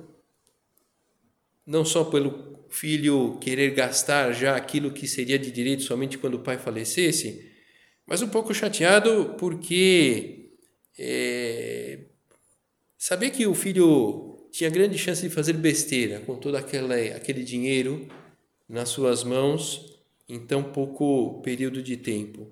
não 1.67 1.85
só 1.85 2.05
pelo 2.05 2.67
filho 2.71 3.39
querer 3.39 3.73
gastar 3.73 4.33
já 4.33 4.57
aquilo 4.57 4.93
que 4.93 5.07
seria 5.07 5.39
de 5.39 5.51
direito 5.51 5.83
somente 5.83 6.17
quando 6.17 6.35
o 6.35 6.43
pai 6.43 6.57
falecesse, 6.57 7.50
mas 8.11 8.23
um 8.23 8.29
pouco 8.29 8.53
chateado 8.53 9.37
porque 9.39 10.51
é, 10.99 12.01
saber 12.99 13.31
que 13.31 13.47
o 13.47 13.55
filho 13.55 14.49
tinha 14.51 14.69
grande 14.69 14.99
chance 14.99 15.23
de 15.23 15.33
fazer 15.33 15.53
besteira 15.53 16.19
com 16.27 16.35
todo 16.35 16.57
aquele, 16.57 17.13
aquele 17.13 17.45
dinheiro 17.45 18.09
nas 18.69 18.89
suas 18.89 19.23
mãos 19.23 19.97
em 20.29 20.41
tão 20.41 20.61
pouco 20.61 21.41
período 21.43 21.81
de 21.81 21.97
tempo. 21.97 22.49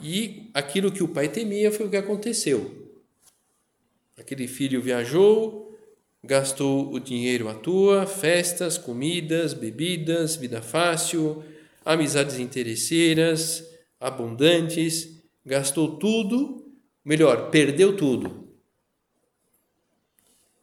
E 0.00 0.48
aquilo 0.54 0.92
que 0.92 1.02
o 1.02 1.08
pai 1.08 1.28
temia 1.28 1.72
foi 1.72 1.86
o 1.86 1.90
que 1.90 1.96
aconteceu. 1.96 2.88
Aquele 4.16 4.46
filho 4.46 4.80
viajou, 4.80 5.76
gastou 6.22 6.92
o 6.92 7.00
dinheiro 7.00 7.48
à 7.48 7.54
toa, 7.54 8.06
festas, 8.06 8.78
comidas, 8.78 9.54
bebidas, 9.54 10.36
vida 10.36 10.62
fácil, 10.62 11.42
amizades 11.84 12.38
interesseiras, 12.38 13.75
abundantes, 14.00 15.22
gastou 15.44 15.98
tudo, 15.98 16.72
melhor, 17.04 17.50
perdeu 17.50 17.96
tudo. 17.96 18.46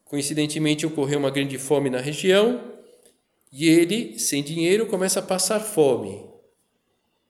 Coincidentemente 0.04 0.86
ocorreu 0.86 1.20
uma 1.20 1.32
grande 1.32 1.58
fome 1.58 1.90
na 1.90 2.00
região 2.00 2.74
e 3.52 3.68
ele, 3.68 4.20
sem 4.20 4.44
dinheiro, 4.44 4.88
começa 4.88 5.20
a 5.20 5.24
passar 5.24 5.60
fome. 5.60 6.24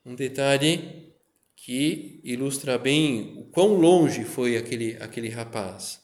Um 0.06 0.16
detalhe 0.16 1.14
que 1.56 2.20
ilustra 2.24 2.78
bem 2.78 3.38
o 3.38 3.46
quão 3.46 3.76
longe 3.76 4.26
foi 4.26 4.58
aquele, 4.58 4.98
aquele 4.98 5.30
rapaz. 5.30 6.02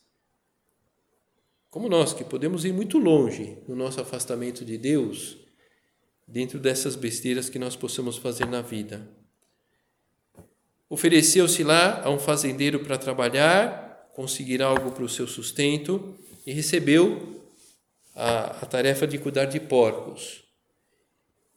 Como 1.69 1.89
nós, 1.89 2.13
que 2.13 2.23
podemos 2.23 2.63
ir 2.65 2.73
muito 2.73 2.97
longe 2.97 3.57
no 3.67 3.75
nosso 3.75 3.99
afastamento 3.99 4.63
de 4.63 4.77
Deus, 4.77 5.37
dentro 6.27 6.59
dessas 6.59 6.95
besteiras 6.95 7.49
que 7.49 7.59
nós 7.59 7.75
possamos 7.75 8.17
fazer 8.17 8.45
na 8.47 8.61
vida. 8.61 9.18
Ofereceu-se 10.89 11.63
lá 11.63 12.01
a 12.03 12.09
um 12.09 12.17
fazendeiro 12.17 12.79
para 12.79 12.97
trabalhar, 12.97 14.09
conseguir 14.15 14.61
algo 14.61 14.91
para 14.91 15.03
o 15.03 15.09
seu 15.09 15.27
sustento 15.27 16.17
e 16.45 16.51
recebeu 16.51 17.43
a, 18.15 18.63
a 18.63 18.65
tarefa 18.65 19.05
de 19.05 19.19
cuidar 19.19 19.45
de 19.45 19.59
porcos. 19.59 20.43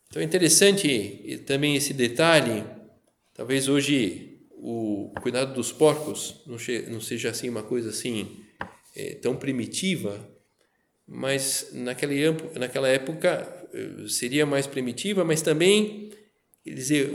Então 0.08 0.20
é 0.20 0.24
interessante 0.26 1.42
também 1.46 1.74
esse 1.74 1.94
detalhe, 1.94 2.62
talvez 3.32 3.68
hoje 3.68 4.38
o 4.50 5.10
cuidado 5.22 5.54
dos 5.54 5.72
porcos 5.72 6.42
não, 6.46 7.00
seja 7.00 7.30
assim 7.30 7.48
uma 7.48 7.62
coisa 7.62 7.88
assim 7.88 8.44
é, 8.94 9.14
tão 9.14 9.34
primitiva, 9.34 10.20
mas 11.06 11.70
naquela, 11.72 12.12
naquela 12.54 12.88
época 12.88 13.68
eh, 13.72 14.06
seria 14.08 14.46
mais 14.46 14.66
primitiva, 14.66 15.24
mas 15.24 15.42
também, 15.42 16.10
quer 16.62 16.74
dizer, 16.74 17.12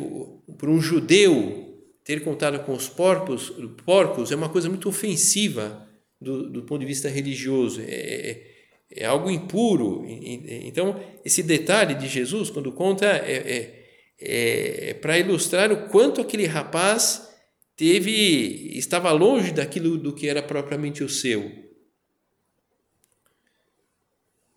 para 0.57 0.69
um 0.69 0.81
judeu 0.81 1.66
ter 2.07 2.23
contato 2.23 2.65
com 2.65 2.73
os 2.73 2.89
porcos, 2.89 3.53
porcos 3.85 4.31
é 4.31 4.35
uma 4.35 4.49
coisa 4.49 4.67
muito 4.67 4.89
ofensiva 4.89 5.87
do, 6.19 6.49
do 6.49 6.63
ponto 6.63 6.79
de 6.79 6.87
vista 6.87 7.07
religioso. 7.07 7.81
É, 7.81 7.85
é 7.85 8.57
é 8.91 9.05
algo 9.05 9.29
impuro. 9.29 10.05
Então, 10.07 10.99
esse 11.23 11.43
detalhe 11.43 11.95
de 11.95 12.07
Jesus, 12.07 12.49
quando 12.49 12.71
conta, 12.71 13.05
é, 13.05 13.31
é, 13.31 13.85
é, 14.19 14.89
é 14.89 14.93
para 14.93 15.19
ilustrar 15.19 15.71
o 15.71 15.89
quanto 15.89 16.21
aquele 16.21 16.45
rapaz 16.45 17.27
teve 17.75 18.75
estava 18.77 19.11
longe 19.11 19.51
daquilo 19.51 19.97
do 19.97 20.13
que 20.13 20.27
era 20.27 20.41
propriamente 20.41 21.03
o 21.03 21.09
seu. 21.09 21.67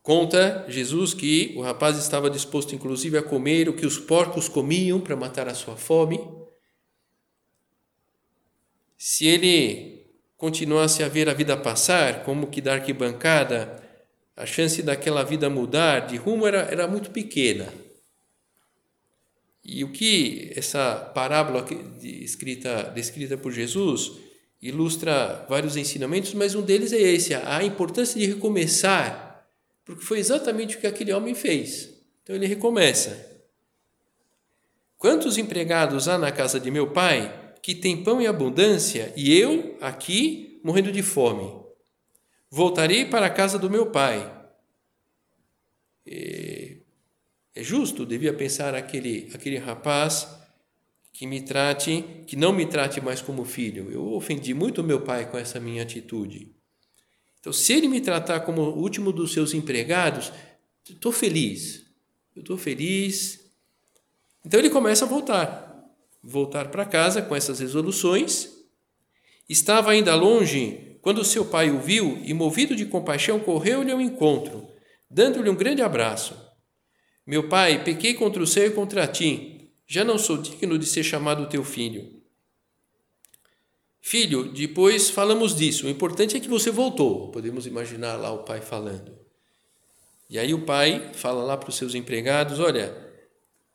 Conta 0.03 0.65
Jesus 0.69 1.13
que 1.13 1.53
o 1.57 1.61
rapaz 1.61 1.99
estava 1.99 2.31
disposto, 2.31 2.75
inclusive, 2.75 3.19
a 3.19 3.23
comer 3.23 3.69
o 3.69 3.75
que 3.75 3.85
os 3.85 3.99
porcos 3.99 4.49
comiam 4.49 4.99
para 5.01 5.15
matar 5.15 5.47
a 5.49 5.55
sua 5.55 5.77
fome. 5.77 6.19
Se 9.03 9.25
ele 9.25 10.05
continuasse 10.37 11.03
a 11.03 11.09
ver 11.09 11.27
a 11.27 11.33
vida 11.33 11.57
passar, 11.57 12.23
como 12.23 12.49
que 12.49 12.61
da 12.61 12.75
arquibancada 12.75 13.83
a 14.37 14.45
chance 14.45 14.83
daquela 14.83 15.25
vida 15.25 15.49
mudar 15.49 16.01
de 16.01 16.19
rumo 16.19 16.47
era, 16.47 16.71
era 16.71 16.87
muito 16.87 17.11
pequena. 17.11 17.73
E 19.65 19.83
o 19.85 19.91
que 19.91 20.53
essa 20.55 20.97
parábola 21.15 21.65
escrita, 22.03 22.93
descrita 22.95 23.39
por 23.39 23.53
Jesus 23.53 24.19
ilustra 24.61 25.47
vários 25.49 25.79
ensinamentos, 25.79 26.35
mas 26.35 26.55
um 26.55 26.61
deles 26.61 26.93
é 26.93 27.01
esse, 27.01 27.33
a 27.33 27.65
importância 27.65 28.21
de 28.21 28.27
recomeçar, 28.27 29.49
porque 29.83 30.05
foi 30.05 30.19
exatamente 30.19 30.77
o 30.77 30.79
que 30.79 30.87
aquele 30.87 31.15
homem 31.15 31.35
fez. 31.35 31.89
Então 32.23 32.37
ele 32.37 32.47
recomeça. 32.47 33.17
Quantos 34.99 35.39
empregados 35.39 36.07
há 36.07 36.19
na 36.19 36.31
casa 36.31 36.61
de 36.61 36.71
meu 36.71 36.91
pai 36.91 37.50
que 37.63 37.75
tem 37.75 38.03
pão 38.03 38.21
em 38.21 38.27
abundância 38.27 39.13
e 39.17 39.37
eu 39.37 39.77
aqui 39.81 40.61
morrendo 40.65 40.91
de 40.91 41.03
fome? 41.03 41.61
Voltarei 42.51 43.05
para 43.05 43.27
a 43.27 43.31
casa 43.31 43.59
do 43.59 43.71
meu 43.71 43.87
pai. 43.87 44.39
É, 46.07 46.77
é 47.55 47.63
justo, 47.63 48.07
devia 48.07 48.33
pensar 48.33 48.75
aquele, 48.75 49.31
aquele 49.35 49.59
rapaz 49.59 50.29
que 51.13 51.27
me 51.27 51.43
trate, 51.43 52.05
que 52.27 52.37
não 52.37 52.53
me 52.53 52.67
trate 52.67 53.01
mais 53.01 53.21
como 53.21 53.45
filho. 53.45 53.91
Eu 53.91 54.13
ofendi 54.15 54.55
muito 54.55 54.83
meu 54.83 55.03
pai 55.03 55.31
com 55.31 55.37
essa 55.37 55.61
minha 55.61 55.83
atitude. 55.83 56.55
Então, 57.39 57.53
se 57.53 57.73
ele 57.73 57.89
me 57.89 58.01
tratar 58.01 58.41
como 58.41 58.63
o 58.63 58.79
último 58.81 59.13
dos 59.13 59.33
seus 59.33 59.55
empregados, 59.55 60.33
estou 60.89 61.13
feliz. 61.13 61.87
Eu 62.35 62.41
estou 62.41 62.57
feliz. 62.57 63.41
Então 64.45 64.59
ele 64.59 64.71
começa 64.71 65.05
a 65.05 65.09
voltar, 65.09 65.70
voltar 66.23 66.71
para 66.71 66.85
casa 66.85 67.23
com 67.23 67.35
essas 67.35 67.61
resoluções 67.61 68.61
Estava 69.51 69.91
ainda 69.91 70.15
longe 70.15 70.97
quando 71.03 71.25
seu 71.25 71.45
pai 71.45 71.73
o 71.73 71.81
viu 71.81 72.23
e, 72.25 72.33
movido 72.33 72.77
de 72.77 72.87
compaixão, 72.87 73.41
correu-lhe 73.41 73.91
ao 73.91 74.01
encontro, 74.01 74.69
dando-lhe 75.11 75.51
um 75.51 75.57
grande 75.57 75.83
abraço. 75.83 76.37
Meu 77.27 77.49
pai, 77.49 77.83
pequei 77.83 78.15
contra 78.15 78.41
o 78.41 78.47
céu 78.47 78.69
e 78.69 78.71
contra 78.71 79.09
ti, 79.09 79.73
já 79.89 80.05
não 80.05 80.19
sou 80.19 80.39
digno 80.39 80.79
de 80.79 80.87
ser 80.87 81.03
chamado 81.03 81.49
teu 81.49 81.65
filho. 81.65 82.23
Filho, 84.01 84.53
depois 84.53 85.11
falamos 85.11 85.53
disso. 85.53 85.89
O 85.89 85.91
importante 85.91 86.37
é 86.37 86.41
que 86.41 86.49
você 86.49 86.71
voltou. 86.71 87.33
Podemos 87.33 87.67
imaginar 87.67 88.15
lá 88.15 88.31
o 88.31 88.45
pai 88.45 88.61
falando. 88.61 89.19
E 90.29 90.39
aí 90.39 90.55
o 90.55 90.65
pai 90.65 91.11
fala 91.13 91.43
lá 91.43 91.57
para 91.57 91.71
os 91.71 91.77
seus 91.77 91.97
empregados: 91.97 92.61
Olha, 92.61 92.97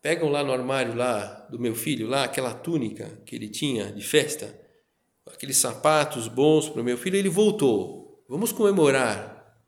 pegam 0.06 0.28
lá 0.28 0.44
no 0.44 0.52
armário 0.52 0.94
lá 0.94 1.48
do 1.50 1.58
meu 1.58 1.74
filho, 1.74 2.06
lá 2.06 2.22
aquela 2.22 2.54
túnica 2.54 3.20
que 3.26 3.34
ele 3.34 3.48
tinha 3.48 3.90
de 3.90 4.06
festa, 4.06 4.56
aqueles 5.26 5.56
sapatos 5.56 6.28
bons 6.28 6.68
para 6.68 6.80
o 6.80 6.84
meu 6.84 6.96
filho. 6.96 7.16
Ele 7.16 7.28
voltou. 7.28 8.24
Vamos 8.28 8.52
comemorar. 8.52 9.58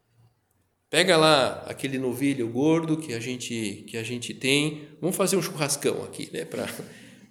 Pega 0.88 1.16
lá 1.16 1.64
aquele 1.66 1.98
novilho 1.98 2.48
gordo 2.50 2.98
que 2.98 3.14
a 3.14 3.18
gente 3.18 3.84
que 3.88 3.96
a 3.96 4.04
gente 4.04 4.32
tem. 4.32 4.86
Vamos 5.00 5.16
fazer 5.16 5.36
um 5.36 5.42
churrascão 5.42 6.04
aqui, 6.04 6.30
né, 6.32 6.44
para 6.44 6.68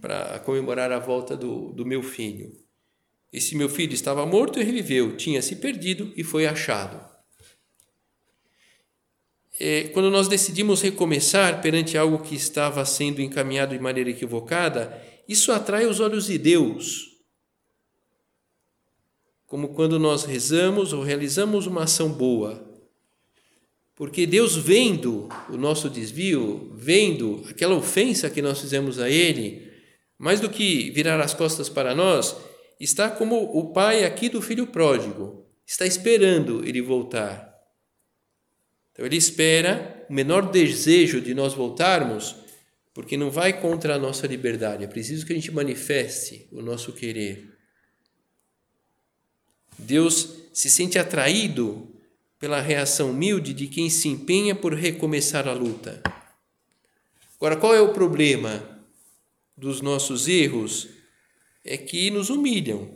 para 0.01 0.39
comemorar 0.39 0.91
a 0.91 0.99
volta 0.99 1.37
do, 1.37 1.71
do 1.71 1.85
meu 1.85 2.03
filho. 2.03 2.51
Esse 3.31 3.55
meu 3.55 3.69
filho 3.69 3.93
estava 3.93 4.25
morto 4.25 4.59
e 4.59 4.63
reviveu, 4.65 5.15
tinha 5.15 5.41
se 5.41 5.55
perdido 5.55 6.11
e 6.17 6.25
foi 6.25 6.45
achado. 6.45 6.99
É, 9.59 9.85
quando 9.85 10.11
nós 10.11 10.27
decidimos 10.27 10.81
recomeçar 10.81 11.61
perante 11.61 11.97
algo 11.97 12.19
que 12.19 12.35
estava 12.35 12.85
sendo 12.85 13.21
encaminhado 13.21 13.75
de 13.75 13.81
maneira 13.81 14.09
equivocada, 14.09 15.01
isso 15.27 15.51
atrai 15.51 15.85
os 15.85 15.99
olhos 15.99 16.27
de 16.27 16.37
Deus. 16.37 17.07
Como 19.45 19.69
quando 19.69 19.99
nós 19.99 20.25
rezamos 20.25 20.93
ou 20.93 21.03
realizamos 21.03 21.65
uma 21.65 21.83
ação 21.83 22.09
boa. 22.09 22.65
Porque 23.95 24.27
Deus, 24.27 24.55
vendo 24.55 25.27
o 25.49 25.57
nosso 25.57 25.89
desvio, 25.89 26.71
vendo 26.75 27.43
aquela 27.49 27.75
ofensa 27.75 28.29
que 28.29 28.41
nós 28.41 28.61
fizemos 28.61 28.99
a 28.99 29.09
Ele, 29.09 29.71
mais 30.17 30.39
do 30.39 30.49
que 30.49 30.91
virar 30.91 31.19
as 31.19 31.33
costas 31.33 31.67
para 31.67 31.95
nós, 31.95 32.35
está 32.79 33.09
como 33.09 33.37
o 33.57 33.71
pai 33.71 34.03
aqui 34.03 34.29
do 34.29 34.41
filho 34.41 34.67
pródigo, 34.67 35.45
está 35.65 35.85
esperando 35.85 36.65
ele 36.65 36.81
voltar. 36.81 37.46
Então 38.97 39.05
ele 39.05 39.15
espera 39.15 40.05
o 40.09 40.13
menor 40.13 40.49
desejo 40.49 41.21
de 41.21 41.35
nós 41.35 41.53
voltarmos, 41.53 42.35
porque 42.93 43.15
não 43.15 43.29
vai 43.29 43.61
contra 43.61 43.93
a 43.95 43.99
nossa 43.99 44.25
liberdade, 44.25 44.83
é 44.83 44.87
preciso 44.87 45.25
que 45.25 45.31
a 45.31 45.35
gente 45.35 45.51
manifeste 45.51 46.47
o 46.51 46.61
nosso 46.61 46.91
querer. 46.91 47.47
Deus 49.77 50.33
se 50.51 50.69
sente 50.69 50.97
atraído 50.97 51.87
pela 52.39 52.59
reação 52.59 53.11
humilde 53.11 53.53
de 53.53 53.67
quem 53.67 53.89
se 53.89 54.07
empenha 54.07 54.55
por 54.55 54.73
recomeçar 54.73 55.47
a 55.47 55.53
luta. 55.53 56.01
Agora, 57.35 57.55
qual 57.55 57.75
é 57.75 57.79
o 57.79 57.93
problema 57.93 58.81
dos 59.55 59.79
nossos 59.81 60.27
erros? 60.27 60.97
é 61.67 61.77
que 61.77 62.09
nos 62.09 62.29
humilham. 62.29 62.89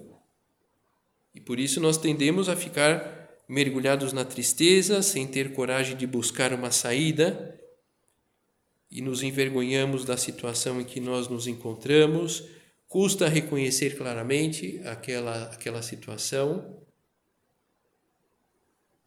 E 1.35 1.39
por 1.41 1.59
isso 1.59 1.79
nós 1.79 1.97
tendemos 1.97 2.47
a 2.47 2.55
ficar 2.55 3.20
mergulhados 3.51 4.13
na 4.13 4.23
tristeza, 4.23 5.01
sem 5.01 5.27
ter 5.27 5.51
coragem 5.51 5.97
de 5.97 6.07
buscar 6.07 6.53
uma 6.53 6.71
saída, 6.71 7.59
e 8.89 9.01
nos 9.01 9.21
envergonhamos 9.21 10.05
da 10.05 10.15
situação 10.15 10.79
em 10.79 10.85
que 10.85 11.01
nós 11.01 11.27
nos 11.27 11.47
encontramos, 11.47 12.45
custa 12.87 13.27
reconhecer 13.27 13.97
claramente 13.97 14.79
aquela, 14.85 15.51
aquela 15.51 15.81
situação. 15.81 16.81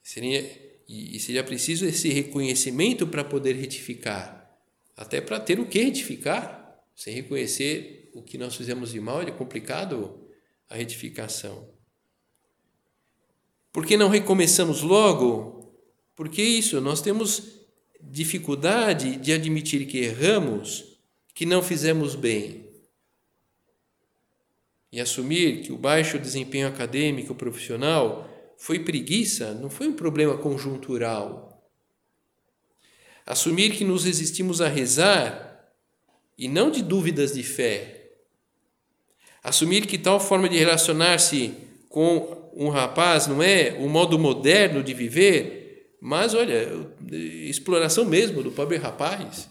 Seria, 0.03 0.43
e 0.87 1.19
seria 1.21 1.43
preciso 1.43 1.87
esse 1.87 2.11
reconhecimento 2.11 3.07
para 3.07 3.25
poder 3.25 3.55
retificar, 3.55 4.55
até 4.95 5.23
para 5.23 5.41
ter 5.41 5.59
o 5.59 5.67
que 5.67 5.83
retificar, 5.83 6.85
sem 6.95 7.15
reconhecer 7.15 8.11
o 8.13 8.23
que 8.23 8.37
nós 8.37 8.55
fizemos 8.55 8.93
de 8.93 9.01
mal, 9.01 9.23
é 9.23 9.31
complicado 9.31 10.29
a 10.69 10.77
retificação. 10.77 11.74
Por 13.75 13.85
que 13.85 13.97
não 13.97 14.09
recomeçamos 14.09 14.83
logo? 14.83 15.75
Porque 16.15 16.41
isso, 16.41 16.81
nós 16.81 17.03
temos 17.03 17.43
dificuldade 18.01 19.17
de 19.17 19.33
admitir 19.33 19.85
que 19.89 19.99
erramos, 19.99 20.97
que 21.35 21.45
não 21.45 21.61
fizemos 21.61 22.15
bem. 22.15 22.71
E 24.93 25.01
assumir 25.01 25.63
que 25.63 25.73
o 25.73 25.77
baixo 25.77 26.21
desempenho 26.21 26.69
acadêmico 26.69 27.35
profissional 27.35 28.31
foi 28.57 28.79
preguiça, 28.79 29.53
não 29.53 29.69
foi 29.69 29.89
um 29.89 29.95
problema 29.95 30.39
conjuntural. 30.39 31.69
Assumir 33.27 33.77
que 33.77 33.85
nos 33.85 34.05
resistimos 34.05 34.61
a 34.61 34.69
rezar 34.69 35.69
e 36.39 36.47
não 36.47 36.71
de 36.71 36.81
dúvidas 36.81 37.35
de 37.35 37.43
fé, 37.43 38.05
Assumir 39.45 39.87
que 39.87 39.99
tal 39.99 40.19
forma 40.19 40.49
de 40.49 40.57
relacionar-se 40.57 41.55
com 41.95 42.51
um 42.57 42.69
rapaz 42.71 43.29
não 43.29 43.41
é 43.41 43.77
o 43.79 43.89
modo 43.89 44.19
moderno 44.19 44.83
de 44.83 44.93
viver, 44.93 45.95
mas 46.01 46.35
olha, 46.35 46.69
exploração 47.49 48.05
mesmo 48.05 48.43
do 48.43 48.51
pobre 48.51 48.77
rapaz. 48.77 49.49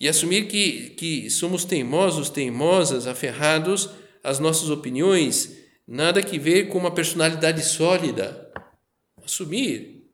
E 0.00 0.08
assumir 0.08 0.48
que, 0.48 0.90
que 0.90 1.30
somos 1.30 1.64
teimosos, 1.64 2.28
teimosas, 2.28 3.06
aferrados 3.06 3.88
às 4.24 4.40
nossas 4.40 4.68
opiniões, 4.68 5.56
nada 5.86 6.20
que 6.20 6.40
ver 6.40 6.68
com 6.68 6.78
uma 6.78 6.90
personalidade 6.90 7.62
sólida. 7.62 8.52
Assumir. 9.24 10.08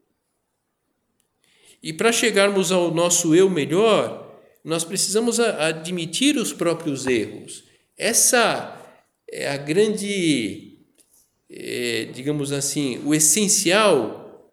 E 1.83 1.91
para 1.95 2.13
chegarmos 2.13 2.71
ao 2.71 2.93
nosso 2.93 3.35
eu 3.35 3.49
melhor, 3.49 4.39
nós 4.63 4.85
precisamos 4.85 5.41
admitir 5.41 6.37
os 6.37 6.53
próprios 6.53 7.07
erros 7.07 7.67
essa 7.99 8.81
é 9.29 9.49
a 9.49 9.57
grande, 9.57 10.68
é, 11.51 12.11
digamos 12.13 12.53
assim, 12.53 13.01
o 13.05 13.15
essencial 13.15 14.53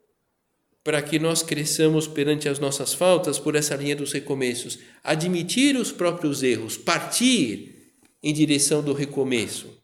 para 0.84 1.02
que 1.02 1.18
nós 1.18 1.42
cresçamos 1.42 2.08
perante 2.08 2.48
as 2.48 2.60
nossas 2.60 2.94
faltas 2.94 3.40
por 3.40 3.56
essa 3.56 3.76
linha 3.76 3.96
dos 3.96 4.14
recomeços. 4.14 4.78
Admitir 5.04 5.76
os 5.76 5.92
próprios 5.92 6.44
erros, 6.44 6.78
partir 6.78 7.94
em 8.22 8.32
direção 8.32 8.84
do 8.84 8.94
recomeço. 8.94 9.82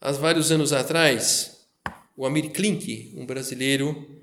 Há 0.00 0.10
vários 0.12 0.50
anos 0.50 0.72
atrás, 0.72 1.66
o 2.16 2.26
Amir 2.26 2.50
Klink, 2.50 3.14
um 3.16 3.26
brasileiro, 3.26 4.22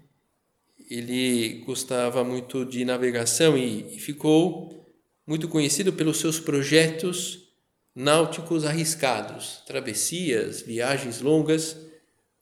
ele 0.89 1.63
gostava 1.65 2.24
muito 2.24 2.65
de 2.65 2.84
navegação 2.84 3.56
e, 3.58 4.00
ficou 4.00 4.86
muito 5.28 5.48
conhecido 5.48 5.93
pelos 5.93 6.17
seus 6.17 6.39
projetos 6.39 7.49
náuticos 7.95 8.65
arriscados, 8.65 9.63
travessias, 9.65 10.62
viagens 10.62 11.21
longas, 11.21 11.78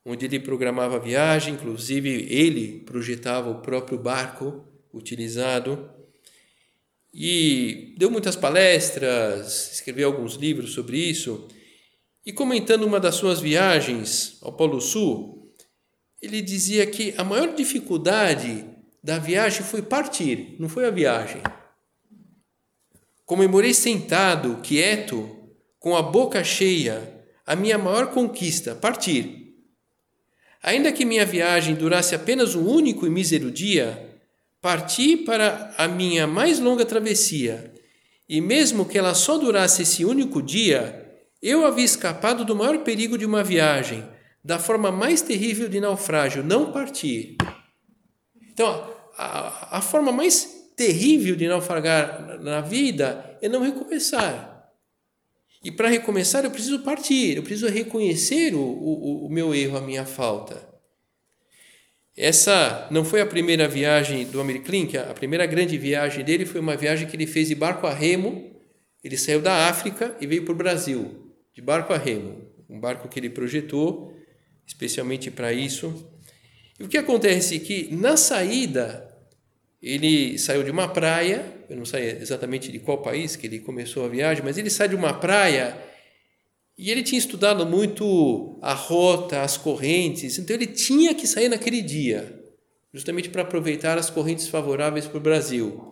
onde 0.05 0.25
ele 0.25 0.39
programava 0.39 0.95
a 0.95 0.99
viagem, 0.99 1.53
inclusive 1.53 2.09
ele 2.29 2.79
projetava 2.85 3.49
o 3.49 3.61
próprio 3.61 3.97
barco 3.97 4.65
utilizado. 4.93 5.89
E 7.13 7.95
deu 7.97 8.09
muitas 8.09 8.35
palestras, 8.35 9.73
escreveu 9.73 10.07
alguns 10.07 10.35
livros 10.35 10.73
sobre 10.73 10.97
isso. 10.97 11.47
E 12.25 12.31
comentando 12.31 12.83
uma 12.83 12.99
das 12.99 13.15
suas 13.15 13.39
viagens 13.39 14.37
ao 14.41 14.53
Polo 14.53 14.79
Sul, 14.79 15.53
ele 16.21 16.41
dizia 16.41 16.85
que 16.85 17.13
a 17.17 17.23
maior 17.23 17.53
dificuldade 17.55 18.65
da 19.03 19.17
viagem 19.17 19.63
foi 19.63 19.81
partir, 19.81 20.55
não 20.59 20.67
foi 20.67 20.85
a 20.85 20.91
viagem. 20.91 21.41
Comemorei 23.25 23.73
sentado, 23.73 24.59
quieto, 24.61 25.36
com 25.79 25.95
a 25.95 26.01
boca 26.01 26.43
cheia, 26.43 27.25
a 27.45 27.55
minha 27.55 27.77
maior 27.77 28.07
conquista, 28.07 28.75
partir. 28.75 29.55
Ainda 30.61 30.91
que 30.91 31.05
minha 31.05 31.25
viagem 31.25 31.75
durasse 31.75 32.15
apenas 32.15 32.55
um 32.55 32.67
único 32.67 33.05
e 33.05 33.09
mísero 33.09 33.51
dia, 33.51 34.19
parti 34.61 35.15
para 35.15 35.73
a 35.77 35.87
minha 35.87 36.27
mais 36.27 36.59
longa 36.59 36.85
travessia, 36.85 37.73
e 38.27 38.41
mesmo 38.41 38.85
que 38.85 38.97
ela 38.97 39.13
só 39.13 39.37
durasse 39.37 39.83
esse 39.83 40.03
único 40.03 40.41
dia, 40.41 41.05
eu 41.41 41.65
havia 41.65 41.85
escapado 41.85 42.43
do 42.43 42.55
maior 42.55 42.79
perigo 42.79 43.17
de 43.17 43.25
uma 43.25 43.43
viagem, 43.43 44.03
da 44.43 44.59
forma 44.59 44.91
mais 44.91 45.21
terrível 45.21 45.69
de 45.69 45.79
naufrágio, 45.79 46.43
não 46.43 46.71
partir. 46.71 47.37
Então, 48.51 48.93
a, 49.17 49.77
a 49.77 49.81
forma 49.81 50.11
mais 50.11 50.71
terrível 50.75 51.35
de 51.35 51.47
naufragar 51.47 52.39
na 52.41 52.61
vida 52.61 53.37
é 53.41 53.47
não 53.47 53.61
recomeçar. 53.61 54.56
E 55.63 55.71
para 55.71 55.89
recomeçar 55.89 56.43
eu 56.43 56.51
preciso 56.51 56.79
partir, 56.79 57.37
eu 57.37 57.43
preciso 57.43 57.67
reconhecer 57.67 58.53
o, 58.53 58.59
o, 58.59 59.25
o 59.25 59.29
meu 59.29 59.53
erro, 59.53 59.77
a 59.77 59.81
minha 59.81 60.05
falta. 60.05 60.67
Essa 62.15 62.87
não 62.89 63.05
foi 63.05 63.21
a 63.21 63.25
primeira 63.25 63.67
viagem 63.67 64.25
do 64.25 64.41
Amir 64.41 64.63
Klink, 64.63 64.97
a 64.97 65.13
primeira 65.13 65.45
grande 65.45 65.77
viagem 65.77 66.23
dele 66.23 66.45
foi 66.45 66.59
uma 66.59 66.75
viagem 66.75 67.07
que 67.07 67.15
ele 67.15 67.27
fez 67.27 67.47
de 67.47 67.55
barco 67.55 67.85
a 67.85 67.93
remo. 67.93 68.55
Ele 69.03 69.17
saiu 69.17 69.41
da 69.41 69.67
África 69.67 70.15
e 70.19 70.25
veio 70.25 70.43
para 70.43 70.53
o 70.53 70.57
Brasil, 70.57 71.31
de 71.53 71.61
barco 71.61 71.93
a 71.93 71.97
remo, 71.97 72.41
um 72.67 72.79
barco 72.79 73.07
que 73.07 73.19
ele 73.19 73.29
projetou 73.29 74.13
especialmente 74.65 75.31
para 75.31 75.53
isso. 75.53 76.11
E 76.79 76.83
o 76.83 76.87
que 76.87 76.97
acontece 76.97 77.55
é 77.55 77.59
que 77.59 77.95
na 77.95 78.17
saída 78.17 79.07
ele 79.81 80.37
saiu 80.37 80.63
de 80.63 80.71
uma 80.71 80.87
praia, 80.87 81.45
eu 81.69 81.75
não 81.75 81.85
sei 81.85 82.09
exatamente 82.19 82.71
de 82.71 82.79
qual 82.79 83.01
país 83.01 83.35
que 83.35 83.45
ele 83.45 83.59
começou 83.59 84.05
a 84.05 84.07
viagem, 84.07 84.43
mas 84.43 84.57
ele 84.57 84.69
sai 84.69 84.89
de 84.89 84.95
uma 84.95 85.13
praia 85.13 85.77
e 86.77 86.91
ele 86.91 87.03
tinha 87.03 87.19
estudado 87.19 87.65
muito 87.65 88.59
a 88.61 88.73
rota, 88.73 89.41
as 89.41 89.57
correntes, 89.57 90.37
então 90.37 90.55
ele 90.55 90.67
tinha 90.67 91.13
que 91.13 91.27
sair 91.27 91.49
naquele 91.49 91.81
dia, 91.81 92.43
justamente 92.93 93.29
para 93.29 93.43
aproveitar 93.43 93.97
as 93.97 94.09
correntes 94.09 94.47
favoráveis 94.47 95.05
para 95.05 95.17
o 95.17 95.21
Brasil. 95.21 95.91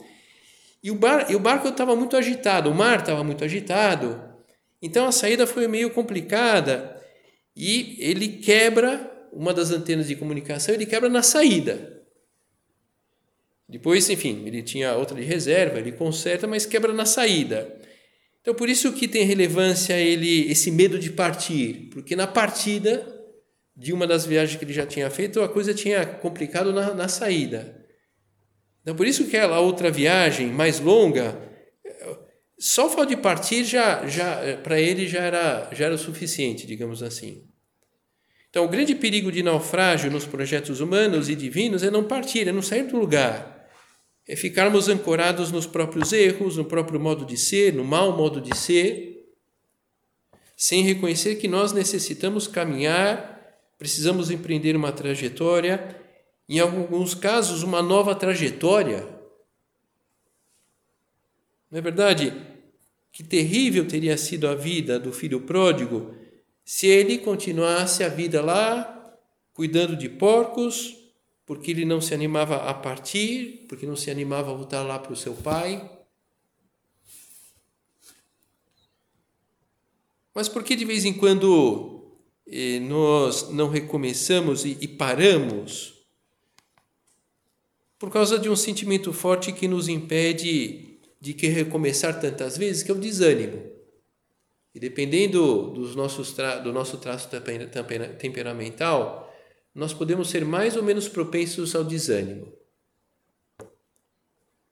E 0.83 0.91
o, 0.91 0.95
bar, 0.95 1.31
e 1.31 1.35
o 1.35 1.39
barco 1.39 1.67
estava 1.67 1.95
muito 1.95 2.15
agitado, 2.15 2.69
o 2.69 2.75
mar 2.75 2.99
estava 2.99 3.23
muito 3.23 3.43
agitado, 3.43 4.21
então 4.81 5.07
a 5.07 5.11
saída 5.11 5.47
foi 5.47 5.67
meio 5.67 5.89
complicada 5.91 6.95
e 7.55 7.97
ele 7.99 8.27
quebra 8.27 9.11
uma 9.31 9.53
das 9.53 9.71
antenas 9.71 10.07
de 10.07 10.15
comunicação, 10.15 10.73
ele 10.73 10.85
quebra 10.85 11.09
na 11.09 11.23
saída. 11.23 11.94
Depois, 13.75 14.09
enfim, 14.09 14.43
ele 14.45 14.63
tinha 14.63 14.93
outra 14.93 15.19
de 15.19 15.23
reserva, 15.23 15.79
ele 15.79 15.91
conserta, 15.91 16.47
mas 16.47 16.65
quebra 16.65 16.93
na 16.93 17.05
saída. 17.05 17.77
Então, 18.39 18.55
por 18.55 18.69
isso 18.69 18.93
que 18.93 19.05
tem 19.05 19.25
relevância 19.25 19.99
ele 19.99 20.49
esse 20.49 20.71
medo 20.71 20.97
de 20.97 21.09
partir, 21.09 21.89
porque 21.91 22.15
na 22.15 22.25
partida 22.25 23.05
de 23.75 23.91
uma 23.91 24.07
das 24.07 24.25
viagens 24.25 24.57
que 24.57 24.63
ele 24.63 24.71
já 24.71 24.85
tinha 24.85 25.09
feito, 25.09 25.41
a 25.41 25.49
coisa 25.49 25.73
tinha 25.73 26.05
complicado 26.05 26.71
na, 26.71 26.93
na 26.93 27.09
saída. 27.09 27.85
Então, 28.81 28.95
por 28.95 29.05
isso 29.05 29.25
que 29.25 29.35
aquela 29.35 29.59
outra 29.59 29.91
viagem 29.91 30.47
mais 30.47 30.79
longa, 30.79 31.37
só 32.57 32.87
o 32.87 32.89
fato 32.89 33.09
de 33.09 33.17
partir 33.17 33.65
já, 33.65 34.07
já 34.07 34.55
para 34.63 34.79
ele 34.79 35.05
já 35.05 35.19
era, 35.19 35.69
já 35.73 35.87
era 35.87 35.95
o 35.95 35.97
suficiente, 35.97 36.65
digamos 36.65 37.03
assim. 37.03 37.43
Então, 38.49 38.63
o 38.63 38.69
grande 38.69 38.95
perigo 38.95 39.33
de 39.33 39.43
naufrágio 39.43 40.09
nos 40.09 40.23
projetos 40.23 40.79
humanos 40.79 41.27
e 41.27 41.35
divinos 41.35 41.83
é 41.83 41.91
não 41.91 42.05
partir, 42.05 42.47
é 42.47 42.53
não 42.53 42.61
sair 42.61 42.83
do 42.83 42.95
lugar 42.95 43.54
é 44.27 44.35
ficarmos 44.35 44.89
ancorados 44.89 45.51
nos 45.51 45.67
próprios 45.67 46.11
erros, 46.11 46.57
no 46.57 46.65
próprio 46.65 46.99
modo 46.99 47.25
de 47.25 47.37
ser, 47.37 47.73
no 47.73 47.83
mau 47.83 48.17
modo 48.17 48.41
de 48.41 48.57
ser, 48.57 49.35
sem 50.55 50.83
reconhecer 50.83 51.35
que 51.35 51.47
nós 51.47 51.71
necessitamos 51.71 52.47
caminhar, 52.47 53.59
precisamos 53.77 54.31
empreender 54.31 54.75
uma 54.75 54.91
trajetória, 54.91 56.01
em 56.47 56.59
alguns 56.59 57.13
casos, 57.13 57.61
uma 57.61 57.81
nova 57.81 58.15
trajetória. 58.15 59.07
Não 61.69 61.77
é 61.77 61.81
verdade? 61.81 62.33
Que 63.11 63.23
terrível 63.23 63.87
teria 63.87 64.17
sido 64.17 64.47
a 64.47 64.55
vida 64.55 64.99
do 64.99 65.11
filho 65.11 65.41
pródigo 65.41 66.15
se 66.63 66.87
ele 66.87 67.19
continuasse 67.19 68.03
a 68.03 68.09
vida 68.09 68.41
lá, 68.41 69.17
cuidando 69.53 69.95
de 69.95 70.09
porcos, 70.09 71.04
porque 71.45 71.71
ele 71.71 71.85
não 71.85 72.01
se 72.01 72.13
animava 72.13 72.57
a 72.57 72.73
partir, 72.73 73.65
porque 73.69 73.85
não 73.85 73.95
se 73.95 74.09
animava 74.09 74.51
a 74.51 74.55
voltar 74.55 74.81
lá 74.83 74.97
para 74.97 75.13
o 75.13 75.15
seu 75.15 75.33
pai. 75.35 75.91
Mas 80.33 80.49
por 80.49 80.63
que 80.63 80.75
de 80.75 80.83
vez 80.83 81.05
em 81.05 81.13
quando 81.13 82.11
eh, 82.47 82.79
nós 82.79 83.49
não 83.51 83.69
recomeçamos 83.69 84.65
e, 84.65 84.77
e 84.81 84.87
paramos? 84.87 85.93
Por 87.97 88.11
causa 88.11 88.37
de 88.37 88.49
um 88.49 88.55
sentimento 88.55 89.13
forte 89.13 89.53
que 89.53 89.67
nos 89.67 89.87
impede 89.87 90.99
de 91.21 91.33
que 91.33 91.47
recomeçar 91.47 92.19
tantas 92.19 92.57
vezes, 92.57 92.83
que 92.83 92.91
é 92.91 92.93
o 92.93 92.99
desânimo. 92.99 93.63
E 94.73 94.79
dependendo 94.79 95.71
dos 95.71 95.95
nossos 95.95 96.35
do 96.63 96.73
nosso 96.73 96.97
traço 96.97 97.29
temperamental, 98.19 99.33
nós 99.75 99.93
podemos 99.93 100.29
ser 100.29 100.45
mais 100.45 100.77
ou 100.77 100.83
menos 100.83 101.09
propensos 101.09 101.75
ao 101.75 101.83
desânimo. 101.83 102.51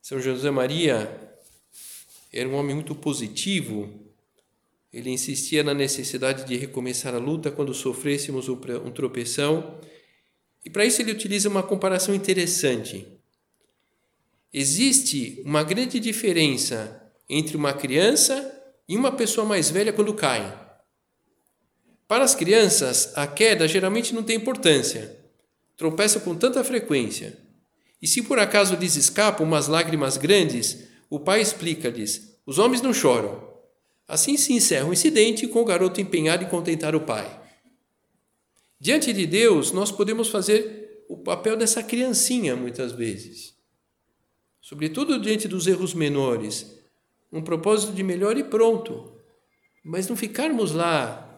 São 0.01 0.19
José 0.19 0.49
Maria 0.49 1.37
era 2.31 2.47
um 2.47 2.55
homem 2.55 2.73
muito 2.73 2.95
positivo. 2.95 3.89
Ele 4.91 5.09
insistia 5.09 5.61
na 5.61 5.73
necessidade 5.73 6.45
de 6.45 6.55
recomeçar 6.55 7.13
a 7.13 7.17
luta 7.17 7.51
quando 7.51 7.73
sofrêssemos 7.73 8.47
um 8.47 8.91
tropeção. 8.91 9.79
E 10.63 10.69
para 10.69 10.85
isso 10.85 11.01
ele 11.01 11.11
utiliza 11.11 11.49
uma 11.49 11.63
comparação 11.63 12.15
interessante. 12.15 13.05
Existe 14.53 15.41
uma 15.45 15.63
grande 15.63 15.99
diferença 15.99 17.11
entre 17.27 17.57
uma 17.57 17.73
criança 17.73 18.61
e 18.87 18.95
uma 18.95 19.11
pessoa 19.11 19.45
mais 19.45 19.69
velha 19.69 19.91
quando 19.91 20.13
cai. 20.13 20.62
Para 22.07 22.23
as 22.23 22.35
crianças, 22.35 23.11
a 23.15 23.25
queda 23.25 23.67
geralmente 23.67 24.13
não 24.13 24.23
tem 24.23 24.37
importância. 24.37 25.17
Tropeçam 25.77 26.21
com 26.21 26.35
tanta 26.35 26.63
frequência. 26.63 27.37
E 28.01 28.07
se 28.07 28.21
por 28.21 28.37
acaso 28.37 28.75
lhes 28.75 28.95
escapam 28.95 29.45
umas 29.45 29.67
lágrimas 29.67 30.17
grandes, 30.17 30.87
o 31.09 31.19
pai 31.19 31.41
explica-lhes: 31.41 32.37
os 32.45 32.59
homens 32.59 32.81
não 32.81 32.93
choram. 32.93 33.51
Assim 34.07 34.35
se 34.35 34.53
encerra 34.53 34.87
o 34.87 34.93
incidente 34.93 35.47
com 35.47 35.61
o 35.61 35.65
garoto 35.65 36.01
empenhado 36.01 36.43
em 36.43 36.49
contentar 36.49 36.95
o 36.95 37.01
pai. 37.01 37.41
Diante 38.79 39.13
de 39.13 39.25
Deus, 39.25 39.71
nós 39.71 39.91
podemos 39.91 40.27
fazer 40.27 41.05
o 41.07 41.17
papel 41.17 41.55
dessa 41.55 41.81
criancinha 41.81 42.55
muitas 42.55 42.91
vezes. 42.91 43.53
Sobretudo 44.61 45.19
diante 45.19 45.47
dos 45.47 45.67
erros 45.67 45.93
menores, 45.93 46.79
um 47.31 47.41
propósito 47.41 47.93
de 47.93 48.03
melhor 48.03 48.37
e 48.37 48.43
pronto. 48.43 49.15
Mas 49.83 50.07
não 50.07 50.15
ficarmos 50.15 50.71
lá 50.71 51.32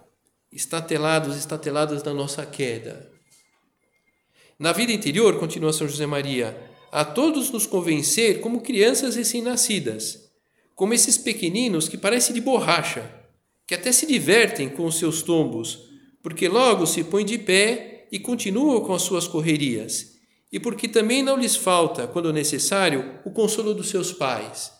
estatelados, 0.56 1.36
estateladas 1.36 2.02
da 2.02 2.13
nossa 2.13 2.46
queda. 2.46 3.12
Na 4.58 4.72
vida 4.72 4.94
interior, 4.94 5.38
continua 5.38 5.74
São 5.74 5.86
José 5.86 6.06
Maria, 6.06 6.58
a 6.89 7.04
todos 7.04 7.52
nos 7.52 7.68
convencer 7.68 8.39
como 8.39 8.62
crianças 8.62 9.18
recém-nascidas, 9.18 10.32
como 10.74 10.94
esses 10.94 11.18
pequeninos 11.18 11.89
que 11.89 11.98
parecem 11.98 12.34
de 12.34 12.39
borracha, 12.39 13.12
que 13.68 13.76
até 13.76 13.91
se 13.91 14.06
divertem 14.06 14.70
com 14.70 14.86
os 14.86 14.98
seus 14.98 15.22
tombos, 15.22 15.89
porque 16.24 16.48
logo 16.48 16.86
se 16.86 17.04
põem 17.04 17.26
de 17.26 17.38
pé 17.38 18.08
e 18.10 18.18
continuam 18.18 18.80
com 18.80 18.94
as 18.94 19.02
suas 19.02 19.28
correrias, 19.28 20.13
e 20.52 20.60
porque 20.60 20.88
também 20.88 21.22
não 21.22 21.38
lhes 21.38 21.58
falta, 21.58 22.08
quando 22.08 22.32
necessário, 22.32 23.20
o 23.26 23.32
consolo 23.32 23.74
dos 23.74 23.89
seus 23.89 24.13
pais. 24.13 24.72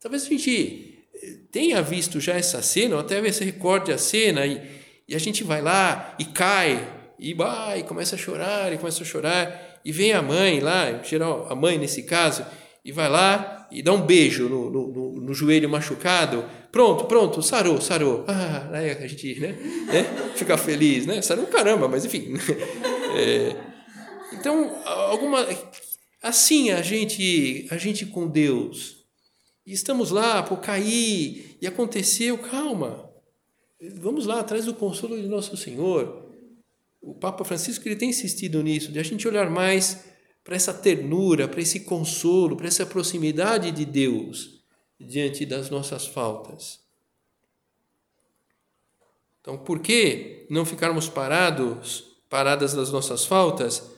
Talvez 0.00 0.24
a 0.24 0.28
gente 0.28 1.06
tenha 1.52 1.80
visto 1.80 2.18
já 2.18 2.34
essa 2.34 2.60
cena, 2.60 2.96
ou 2.96 3.00
até 3.00 3.30
se 3.30 3.44
recorde 3.44 3.92
a 3.92 3.98
cena 3.98 4.44
e 4.44 4.83
e 5.08 5.14
a 5.14 5.18
gente 5.18 5.44
vai 5.44 5.60
lá 5.60 6.14
e 6.18 6.24
cai, 6.24 6.86
e, 7.18 7.34
vai, 7.34 7.80
e 7.80 7.82
começa 7.82 8.16
a 8.16 8.18
chorar, 8.18 8.72
e 8.72 8.78
começa 8.78 9.02
a 9.02 9.06
chorar, 9.06 9.80
e 9.84 9.92
vem 9.92 10.12
a 10.12 10.22
mãe 10.22 10.60
lá, 10.60 11.02
geral, 11.02 11.46
a 11.50 11.54
mãe 11.54 11.78
nesse 11.78 12.02
caso, 12.02 12.44
e 12.84 12.92
vai 12.92 13.08
lá 13.08 13.66
e 13.70 13.82
dá 13.82 13.92
um 13.92 14.00
beijo 14.00 14.48
no, 14.48 14.70
no, 14.70 15.20
no 15.20 15.34
joelho 15.34 15.68
machucado. 15.68 16.44
Pronto, 16.70 17.04
pronto, 17.06 17.42
sarou, 17.42 17.80
sarou. 17.80 18.24
Ah, 18.28 18.68
aí 18.72 18.90
a 18.90 19.06
gente 19.06 19.40
né, 19.40 19.52
né, 19.86 20.32
fica 20.36 20.56
feliz, 20.56 21.06
né? 21.06 21.20
Sarou 21.22 21.46
caramba, 21.46 21.88
mas 21.88 22.04
enfim. 22.04 22.34
É, 23.16 23.54
então, 24.32 24.76
alguma 24.84 25.46
assim 26.20 26.72
a 26.72 26.82
gente, 26.82 27.64
a 27.70 27.76
gente 27.76 28.04
com 28.06 28.26
Deus, 28.26 29.04
e 29.64 29.72
estamos 29.72 30.10
lá, 30.10 30.42
por 30.42 30.58
cair, 30.58 31.56
e 31.62 31.64
aconteceu, 31.64 32.36
calma. 32.38 33.03
Vamos 33.92 34.24
lá, 34.24 34.40
atrás 34.40 34.64
do 34.64 34.74
consolo 34.74 35.20
de 35.20 35.28
Nosso 35.28 35.56
Senhor. 35.56 36.24
O 37.02 37.14
Papa 37.14 37.44
Francisco 37.44 37.86
ele 37.86 37.96
tem 37.96 38.10
insistido 38.10 38.62
nisso, 38.62 38.90
de 38.90 38.98
a 38.98 39.02
gente 39.02 39.28
olhar 39.28 39.50
mais 39.50 40.04
para 40.42 40.56
essa 40.56 40.72
ternura, 40.72 41.46
para 41.46 41.60
esse 41.60 41.80
consolo, 41.80 42.56
para 42.56 42.66
essa 42.66 42.86
proximidade 42.86 43.70
de 43.70 43.84
Deus 43.84 44.62
diante 44.98 45.44
das 45.44 45.68
nossas 45.68 46.06
faltas. 46.06 46.80
Então, 49.40 49.58
por 49.58 49.80
que 49.80 50.46
não 50.48 50.64
ficarmos 50.64 51.08
parados, 51.08 52.16
paradas 52.30 52.72
das 52.72 52.90
nossas 52.90 53.26
faltas? 53.26 53.90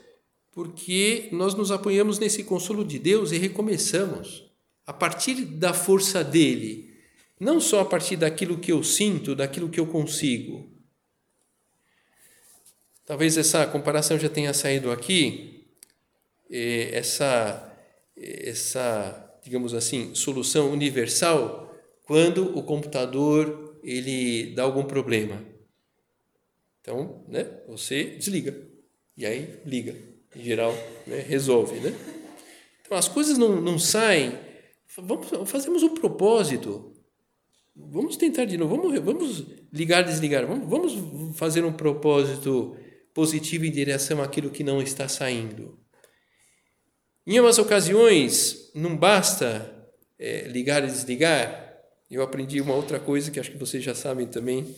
Porque 0.51 1.29
nós 1.31 1.55
nos 1.55 1.70
apoiamos 1.70 2.18
nesse 2.18 2.42
consolo 2.42 2.85
de 2.85 2.99
Deus 2.99 3.31
e 3.31 3.38
recomeçamos 3.38 4.51
a 4.85 4.92
partir 4.92 5.44
da 5.44 5.72
força 5.72 6.25
dele, 6.25 6.96
não 7.38 7.61
só 7.61 7.81
a 7.81 7.85
partir 7.85 8.16
daquilo 8.16 8.59
que 8.59 8.72
eu 8.72 8.83
sinto, 8.83 9.35
daquilo 9.35 9.68
que 9.68 9.79
eu 9.79 9.87
consigo. 9.87 10.70
Talvez 13.05 13.37
essa 13.37 13.66
comparação 13.66 14.18
já 14.18 14.29
tenha 14.29 14.53
saído 14.53 14.90
aqui, 14.90 15.64
essa, 16.51 17.77
essa, 18.16 19.38
digamos 19.44 19.75
assim, 19.75 20.14
solução 20.14 20.72
universal 20.72 21.72
quando 22.03 22.57
o 22.59 22.62
computador 22.62 23.79
ele 23.83 24.55
dá 24.55 24.62
algum 24.62 24.85
problema. 24.85 25.44
Então, 26.81 27.25
né, 27.29 27.44
você 27.68 28.05
desliga 28.05 28.57
e 29.16 29.25
aí 29.25 29.61
liga, 29.64 29.94
em 30.35 30.42
geral, 30.42 30.72
né, 31.07 31.20
resolve, 31.20 31.79
né? 31.81 31.94
Então 32.83 32.96
as 32.96 33.09
coisas 33.09 33.38
não, 33.38 33.61
não 33.61 33.79
saem. 33.79 34.38
Vamos, 34.96 35.51
fazemos 35.51 35.83
um 35.83 35.94
propósito 35.94 36.96
vamos 37.77 38.17
tentar 38.17 38.47
de 38.47 38.57
novo, 38.57 38.77
vamos, 38.77 38.99
vamos 39.01 39.47
ligar, 39.73 40.03
desligar, 40.03 40.47
vamos, 40.47 40.69
vamos 40.69 41.39
fazer 41.39 41.65
um 41.65 41.73
propósito 41.73 42.77
positivo 43.12 43.65
em 43.65 43.71
direção 43.71 44.23
àquilo 44.23 44.51
que 44.51 44.65
não 44.65 44.81
está 44.81 45.09
saindo. 45.09 45.79
Em 47.27 47.39
umas 47.41 47.59
ocasiões, 47.59 48.71
não 48.75 48.97
basta 48.97 49.89
é, 50.19 50.43
ligar 50.49 50.85
e 50.85 50.87
desligar. 50.87 51.65
Eu 52.11 52.23
aprendi 52.23 52.61
uma 52.61 52.75
outra 52.75 53.01
coisa 53.01 53.31
que 53.31 53.41
acho 53.41 53.51
que 53.51 53.59
vocês 53.59 53.83
já 53.83 53.95
sabem 53.95 54.27
também. 54.27 54.75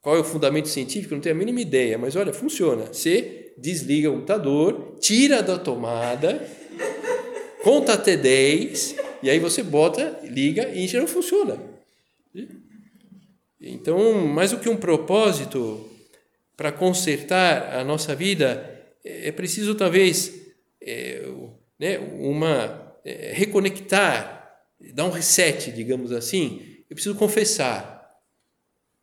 Qual 0.00 0.16
é 0.16 0.20
o 0.20 0.24
fundamento 0.24 0.68
científico? 0.68 1.14
Não 1.14 1.22
tenho 1.22 1.34
a 1.34 1.38
mínima 1.38 1.60
ideia, 1.60 1.96
mas 1.96 2.14
olha, 2.16 2.34
funciona. 2.34 2.86
Você 2.86 3.54
desliga 3.56 4.10
o 4.10 4.14
computador, 4.14 4.98
tira 5.00 5.42
da 5.42 5.58
tomada, 5.58 6.46
conta 7.62 7.94
até 7.94 8.14
10, 8.16 8.96
e 9.22 9.30
aí 9.30 9.38
você 9.38 9.62
bota, 9.62 10.20
liga 10.24 10.68
e 10.68 10.86
já 10.86 11.00
não 11.00 11.08
funciona. 11.08 11.73
Então, 13.66 14.26
mais 14.26 14.50
do 14.50 14.58
que 14.58 14.68
um 14.68 14.76
propósito 14.76 15.90
para 16.54 16.70
consertar 16.70 17.74
a 17.74 17.82
nossa 17.82 18.14
vida, 18.14 18.70
é 19.02 19.32
preciso 19.32 19.74
talvez 19.74 20.52
é, 20.82 21.26
né, 21.78 21.98
uma 21.98 22.94
é, 23.02 23.32
reconectar, 23.32 24.60
dar 24.92 25.06
um 25.06 25.10
reset, 25.10 25.72
digamos 25.72 26.12
assim. 26.12 26.76
Eu 26.90 26.94
preciso 26.94 27.14
confessar. 27.14 28.20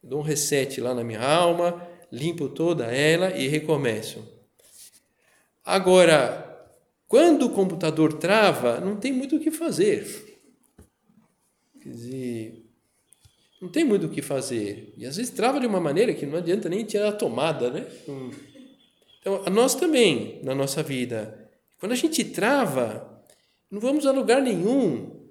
Eu 0.03 0.09
dou 0.09 0.19
um 0.19 0.23
reset 0.23 0.79
lá 0.79 0.93
na 0.93 1.03
minha 1.03 1.21
alma, 1.21 1.87
limpo 2.11 2.47
toda 2.47 2.85
ela 2.85 3.35
e 3.35 3.47
recomeço. 3.47 4.23
Agora, 5.65 6.69
quando 7.07 7.47
o 7.47 7.49
computador 7.49 8.13
trava, 8.13 8.79
não 8.79 8.95
tem 8.95 9.11
muito 9.11 9.37
o 9.37 9.39
que 9.39 9.49
fazer. 9.49 10.05
Quer 11.81 11.89
dizer, 11.89 12.70
não 13.61 13.69
tem 13.69 13.83
muito 13.83 14.07
o 14.07 14.09
que 14.09 14.23
fazer. 14.23 14.91
E 14.97 15.05
às 15.05 15.17
vezes 15.17 15.31
trava 15.31 15.59
de 15.59 15.67
uma 15.67 15.79
maneira 15.79 16.13
que 16.15 16.25
não 16.25 16.39
adianta 16.39 16.67
nem 16.67 16.83
tirar 16.83 17.09
a 17.09 17.13
tomada, 17.13 17.69
né? 17.69 17.85
Então, 19.19 19.43
nós 19.51 19.75
também, 19.75 20.39
na 20.43 20.55
nossa 20.55 20.81
vida, 20.81 21.47
quando 21.79 21.91
a 21.91 21.95
gente 21.95 22.23
trava, 22.23 23.23
não 23.69 23.79
vamos 23.79 24.07
a 24.07 24.11
lugar 24.11 24.41
nenhum. 24.41 25.29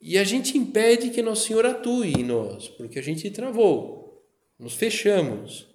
E 0.00 0.16
a 0.16 0.24
gente 0.24 0.56
impede 0.56 1.10
que 1.10 1.20
Nosso 1.20 1.48
Senhor 1.48 1.66
atue 1.66 2.14
em 2.18 2.24
nós, 2.24 2.68
porque 2.68 2.98
a 2.98 3.02
gente 3.02 3.30
travou, 3.30 4.24
nos 4.58 4.74
fechamos. 4.74 5.66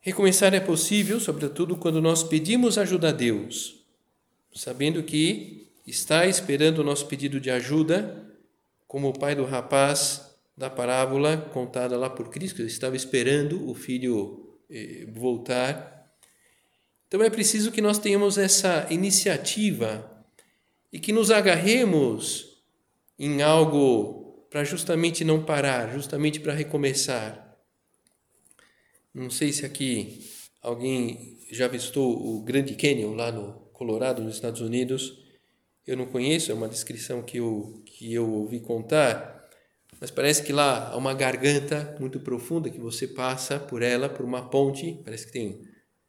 Recomeçar 0.00 0.52
é 0.52 0.60
possível, 0.60 1.20
sobretudo 1.20 1.76
quando 1.76 2.02
nós 2.02 2.24
pedimos 2.24 2.76
ajuda 2.76 3.10
a 3.10 3.12
Deus, 3.12 3.84
sabendo 4.52 5.02
que 5.02 5.68
está 5.86 6.26
esperando 6.26 6.80
o 6.80 6.84
nosso 6.84 7.06
pedido 7.06 7.40
de 7.40 7.50
ajuda 7.50 8.33
como 8.94 9.08
o 9.08 9.18
pai 9.18 9.34
do 9.34 9.44
rapaz 9.44 10.38
da 10.56 10.70
parábola 10.70 11.36
contada 11.36 11.96
lá 11.96 12.08
por 12.08 12.30
Cristo, 12.30 12.58
que 12.58 12.62
estava 12.62 12.94
esperando 12.94 13.68
o 13.68 13.74
filho 13.74 14.56
eh, 14.70 15.04
voltar. 15.12 16.14
Então 17.08 17.20
é 17.20 17.28
preciso 17.28 17.72
que 17.72 17.82
nós 17.82 17.98
tenhamos 17.98 18.38
essa 18.38 18.86
iniciativa 18.90 20.24
e 20.92 21.00
que 21.00 21.12
nos 21.12 21.32
agarremos 21.32 22.62
em 23.18 23.42
algo 23.42 24.46
para 24.48 24.62
justamente 24.62 25.24
não 25.24 25.44
parar, 25.44 25.92
justamente 25.92 26.38
para 26.38 26.52
recomeçar. 26.54 27.58
Não 29.12 29.28
sei 29.28 29.52
se 29.52 29.66
aqui 29.66 30.24
alguém 30.62 31.40
já 31.50 31.66
visitou 31.66 32.36
o 32.36 32.44
Grande 32.44 32.76
Canyon 32.76 33.16
lá 33.16 33.32
no 33.32 33.54
Colorado, 33.72 34.22
nos 34.22 34.36
Estados 34.36 34.60
Unidos. 34.60 35.23
Eu 35.86 35.96
não 35.96 36.06
conheço, 36.06 36.50
é 36.50 36.54
uma 36.54 36.68
descrição 36.68 37.22
que 37.22 37.38
eu, 37.38 37.82
que 37.84 38.12
eu 38.12 38.30
ouvi 38.30 38.60
contar, 38.60 39.48
mas 40.00 40.10
parece 40.10 40.42
que 40.42 40.52
lá 40.52 40.90
há 40.90 40.96
uma 40.96 41.12
garganta 41.12 41.96
muito 42.00 42.18
profunda 42.20 42.70
que 42.70 42.80
você 42.80 43.06
passa 43.06 43.58
por 43.58 43.82
ela, 43.82 44.08
por 44.08 44.24
uma 44.24 44.48
ponte, 44.48 45.00
parece 45.04 45.26
que 45.26 45.32
tem, 45.32 45.60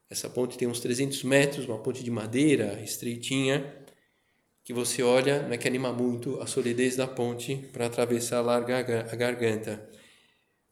essa 0.10 0.30
ponte 0.30 0.58
tem 0.58 0.68
uns 0.68 0.80
300 0.80 1.24
metros, 1.24 1.66
uma 1.66 1.78
ponte 1.80 2.04
de 2.04 2.10
madeira 2.12 2.82
estreitinha, 2.82 3.86
que 4.64 4.74
você 4.74 5.04
olha, 5.04 5.44
não 5.44 5.54
é 5.54 5.58
que 5.58 5.68
anima 5.68 5.94
muito 5.94 6.42
a 6.42 6.48
solidez 6.48 6.96
da 6.96 7.08
ponte 7.08 7.56
para 7.72 7.86
atravessar 7.86 8.42
larga 8.42 8.80
a 8.80 9.16
garganta. 9.16 9.88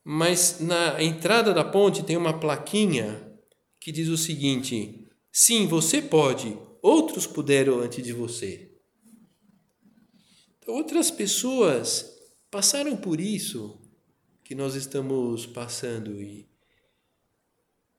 Mas 0.04 0.60
na 0.60 1.02
entrada 1.02 1.54
da 1.54 1.64
ponte 1.64 2.04
tem 2.04 2.18
uma 2.18 2.40
plaquinha 2.40 3.32
que 3.80 3.92
diz 3.92 4.10
o 4.10 4.18
seguinte: 4.18 5.08
sim, 5.32 5.68
você 5.68 6.02
pode, 6.02 6.58
outros 6.82 7.28
puderam 7.28 7.80
antes 7.80 8.04
de 8.04 8.12
você. 8.12 8.73
Outras 10.68 11.12
pessoas 11.12 12.14
passaram 12.50 12.96
por 12.96 13.20
isso 13.20 13.80
que 14.44 14.56
nós 14.56 14.76
estamos 14.76 15.46
passando. 15.46 16.22
E 16.22 16.48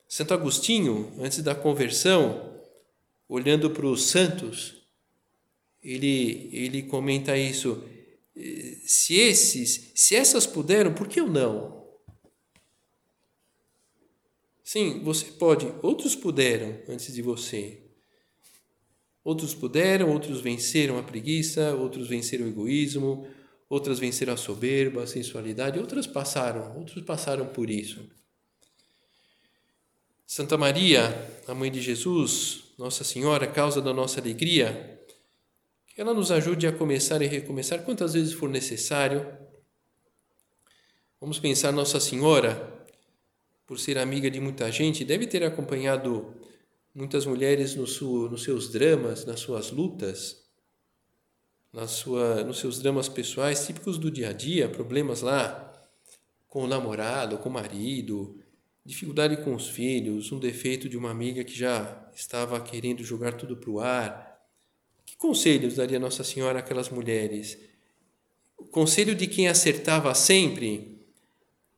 Santo 0.09 0.35
Agostinho, 0.35 1.13
antes 1.19 1.43
da 1.43 1.55
conversão, 1.55 2.63
olhando 3.29 3.71
para 3.71 3.87
os 3.87 4.05
santos, 4.05 4.83
ele, 5.83 6.49
ele 6.53 6.83
comenta 6.83 7.37
isso. 7.37 7.83
Se 8.87 9.15
esses, 9.15 9.93
se 9.95 10.15
essas 10.15 10.47
puderam, 10.47 10.95
por 10.95 11.09
que 11.09 11.21
eu 11.21 11.29
não? 11.29 11.85
Sim, 14.63 15.03
você 15.05 15.27
pode, 15.27 15.67
outros 15.83 16.17
puderam 16.17 16.81
antes 16.89 17.13
de 17.13 17.21
você. 17.21 17.84
Outros 19.25 19.55
puderam, 19.55 20.11
outros 20.11 20.43
venceram 20.43 20.99
a 20.99 21.03
preguiça, 21.03 21.75
outros 21.75 22.09
venceram 22.09 22.45
o 22.45 22.49
egoísmo, 22.49 23.27
outras 23.71 23.99
venceram 23.99 24.35
a 24.35 24.37
soberba, 24.37 25.03
a 25.03 25.07
sensualidade, 25.07 25.79
outras 25.79 26.07
passaram, 26.07 26.77
outros 26.77 27.03
passaram 27.03 27.47
por 27.47 27.71
isso. 27.71 28.07
Santa 30.27 30.59
Maria, 30.59 31.31
a 31.49 31.55
mãe 31.55 31.71
de 31.71 31.81
Jesus, 31.81 32.65
Nossa 32.77 33.03
Senhora, 33.03 33.47
causa 33.47 33.81
da 33.81 33.95
nossa 33.95 34.21
alegria, 34.21 35.01
que 35.87 36.01
ela 36.01 36.13
nos 36.13 36.31
ajude 36.31 36.67
a 36.67 36.73
começar 36.73 37.23
e 37.23 37.27
recomeçar 37.27 37.83
quantas 37.83 38.13
vezes 38.13 38.33
for 38.35 38.51
necessário. 38.51 39.27
Vamos 41.19 41.39
pensar 41.39 41.73
Nossa 41.73 41.99
Senhora, 41.99 42.87
por 43.67 43.79
ser 43.79 43.97
amiga 43.97 44.31
de 44.31 44.41
muita 44.41 44.71
gente, 44.71 45.05
deve 45.05 45.27
ter 45.27 45.43
acompanhado 45.45 46.35
muitas 46.95 47.27
mulheres 47.27 47.75
no 47.75 47.87
seu, 47.87 48.31
nos 48.31 48.45
seus 48.45 48.71
dramas, 48.71 49.25
nas 49.25 49.41
suas 49.41 49.71
lutas, 49.71 50.45
na 51.73 51.89
sua, 51.89 52.45
nos 52.45 52.59
seus 52.59 52.79
dramas 52.79 53.09
pessoais 53.09 53.67
típicos 53.67 53.99
do 53.99 54.11
dia 54.11 54.31
a 54.31 54.33
dia, 54.33 54.69
problemas 54.69 55.21
lá 55.21 55.73
com 56.47 56.63
o 56.63 56.67
namorado, 56.69 57.39
com 57.39 57.49
o 57.49 57.53
marido, 57.53 58.39
dificuldade 58.85 59.39
com 59.39 59.57
os 59.57 59.69
filhos, 59.69 60.31
um 60.31 60.39
defeito 60.39 60.89
de 60.89 60.97
uma 60.97 61.11
amiga 61.11 61.43
que 61.43 61.57
já 61.57 62.09
estava 62.15 62.61
querendo 62.61 63.03
jogar 63.03 63.33
tudo 63.33 63.57
para 63.57 63.71
o 63.71 63.81
ar. 63.81 64.41
Que 65.05 65.17
conselhos 65.17 65.75
daria 65.75 65.99
Nossa 65.99 66.23
Senhora 66.23 66.61
àquelas 66.61 66.91
mulheres? 66.91 67.59
O 68.57 68.65
conselho 68.67 69.17
de 69.17 69.27
quem 69.27 69.49
acertava 69.49 70.15
sempre? 70.15 71.05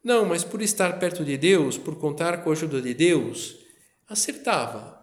Não, 0.04 0.26
mas 0.26 0.44
por 0.44 0.60
estar 0.60 0.98
perto 0.98 1.24
de 1.24 1.38
Deus, 1.38 1.78
por 1.78 1.96
contar 1.96 2.44
com 2.44 2.50
a 2.50 2.52
ajuda 2.52 2.82
de 2.82 2.92
Deus, 2.92 3.56
acertava. 4.06 4.95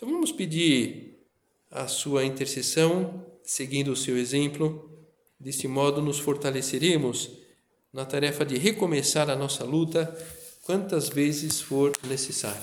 Então 0.00 0.14
vamos 0.14 0.32
pedir 0.32 1.28
a 1.70 1.86
sua 1.86 2.24
intercessão, 2.24 3.22
seguindo 3.44 3.92
o 3.92 3.96
seu 3.96 4.16
exemplo. 4.16 4.90
Deste 5.38 5.68
modo, 5.68 6.00
nos 6.00 6.18
fortaleceremos 6.18 7.32
na 7.92 8.06
tarefa 8.06 8.42
de 8.42 8.56
recomeçar 8.56 9.28
a 9.28 9.36
nossa 9.36 9.62
luta 9.62 10.06
quantas 10.64 11.10
vezes 11.10 11.60
for 11.60 11.92
necessário. 12.08 12.62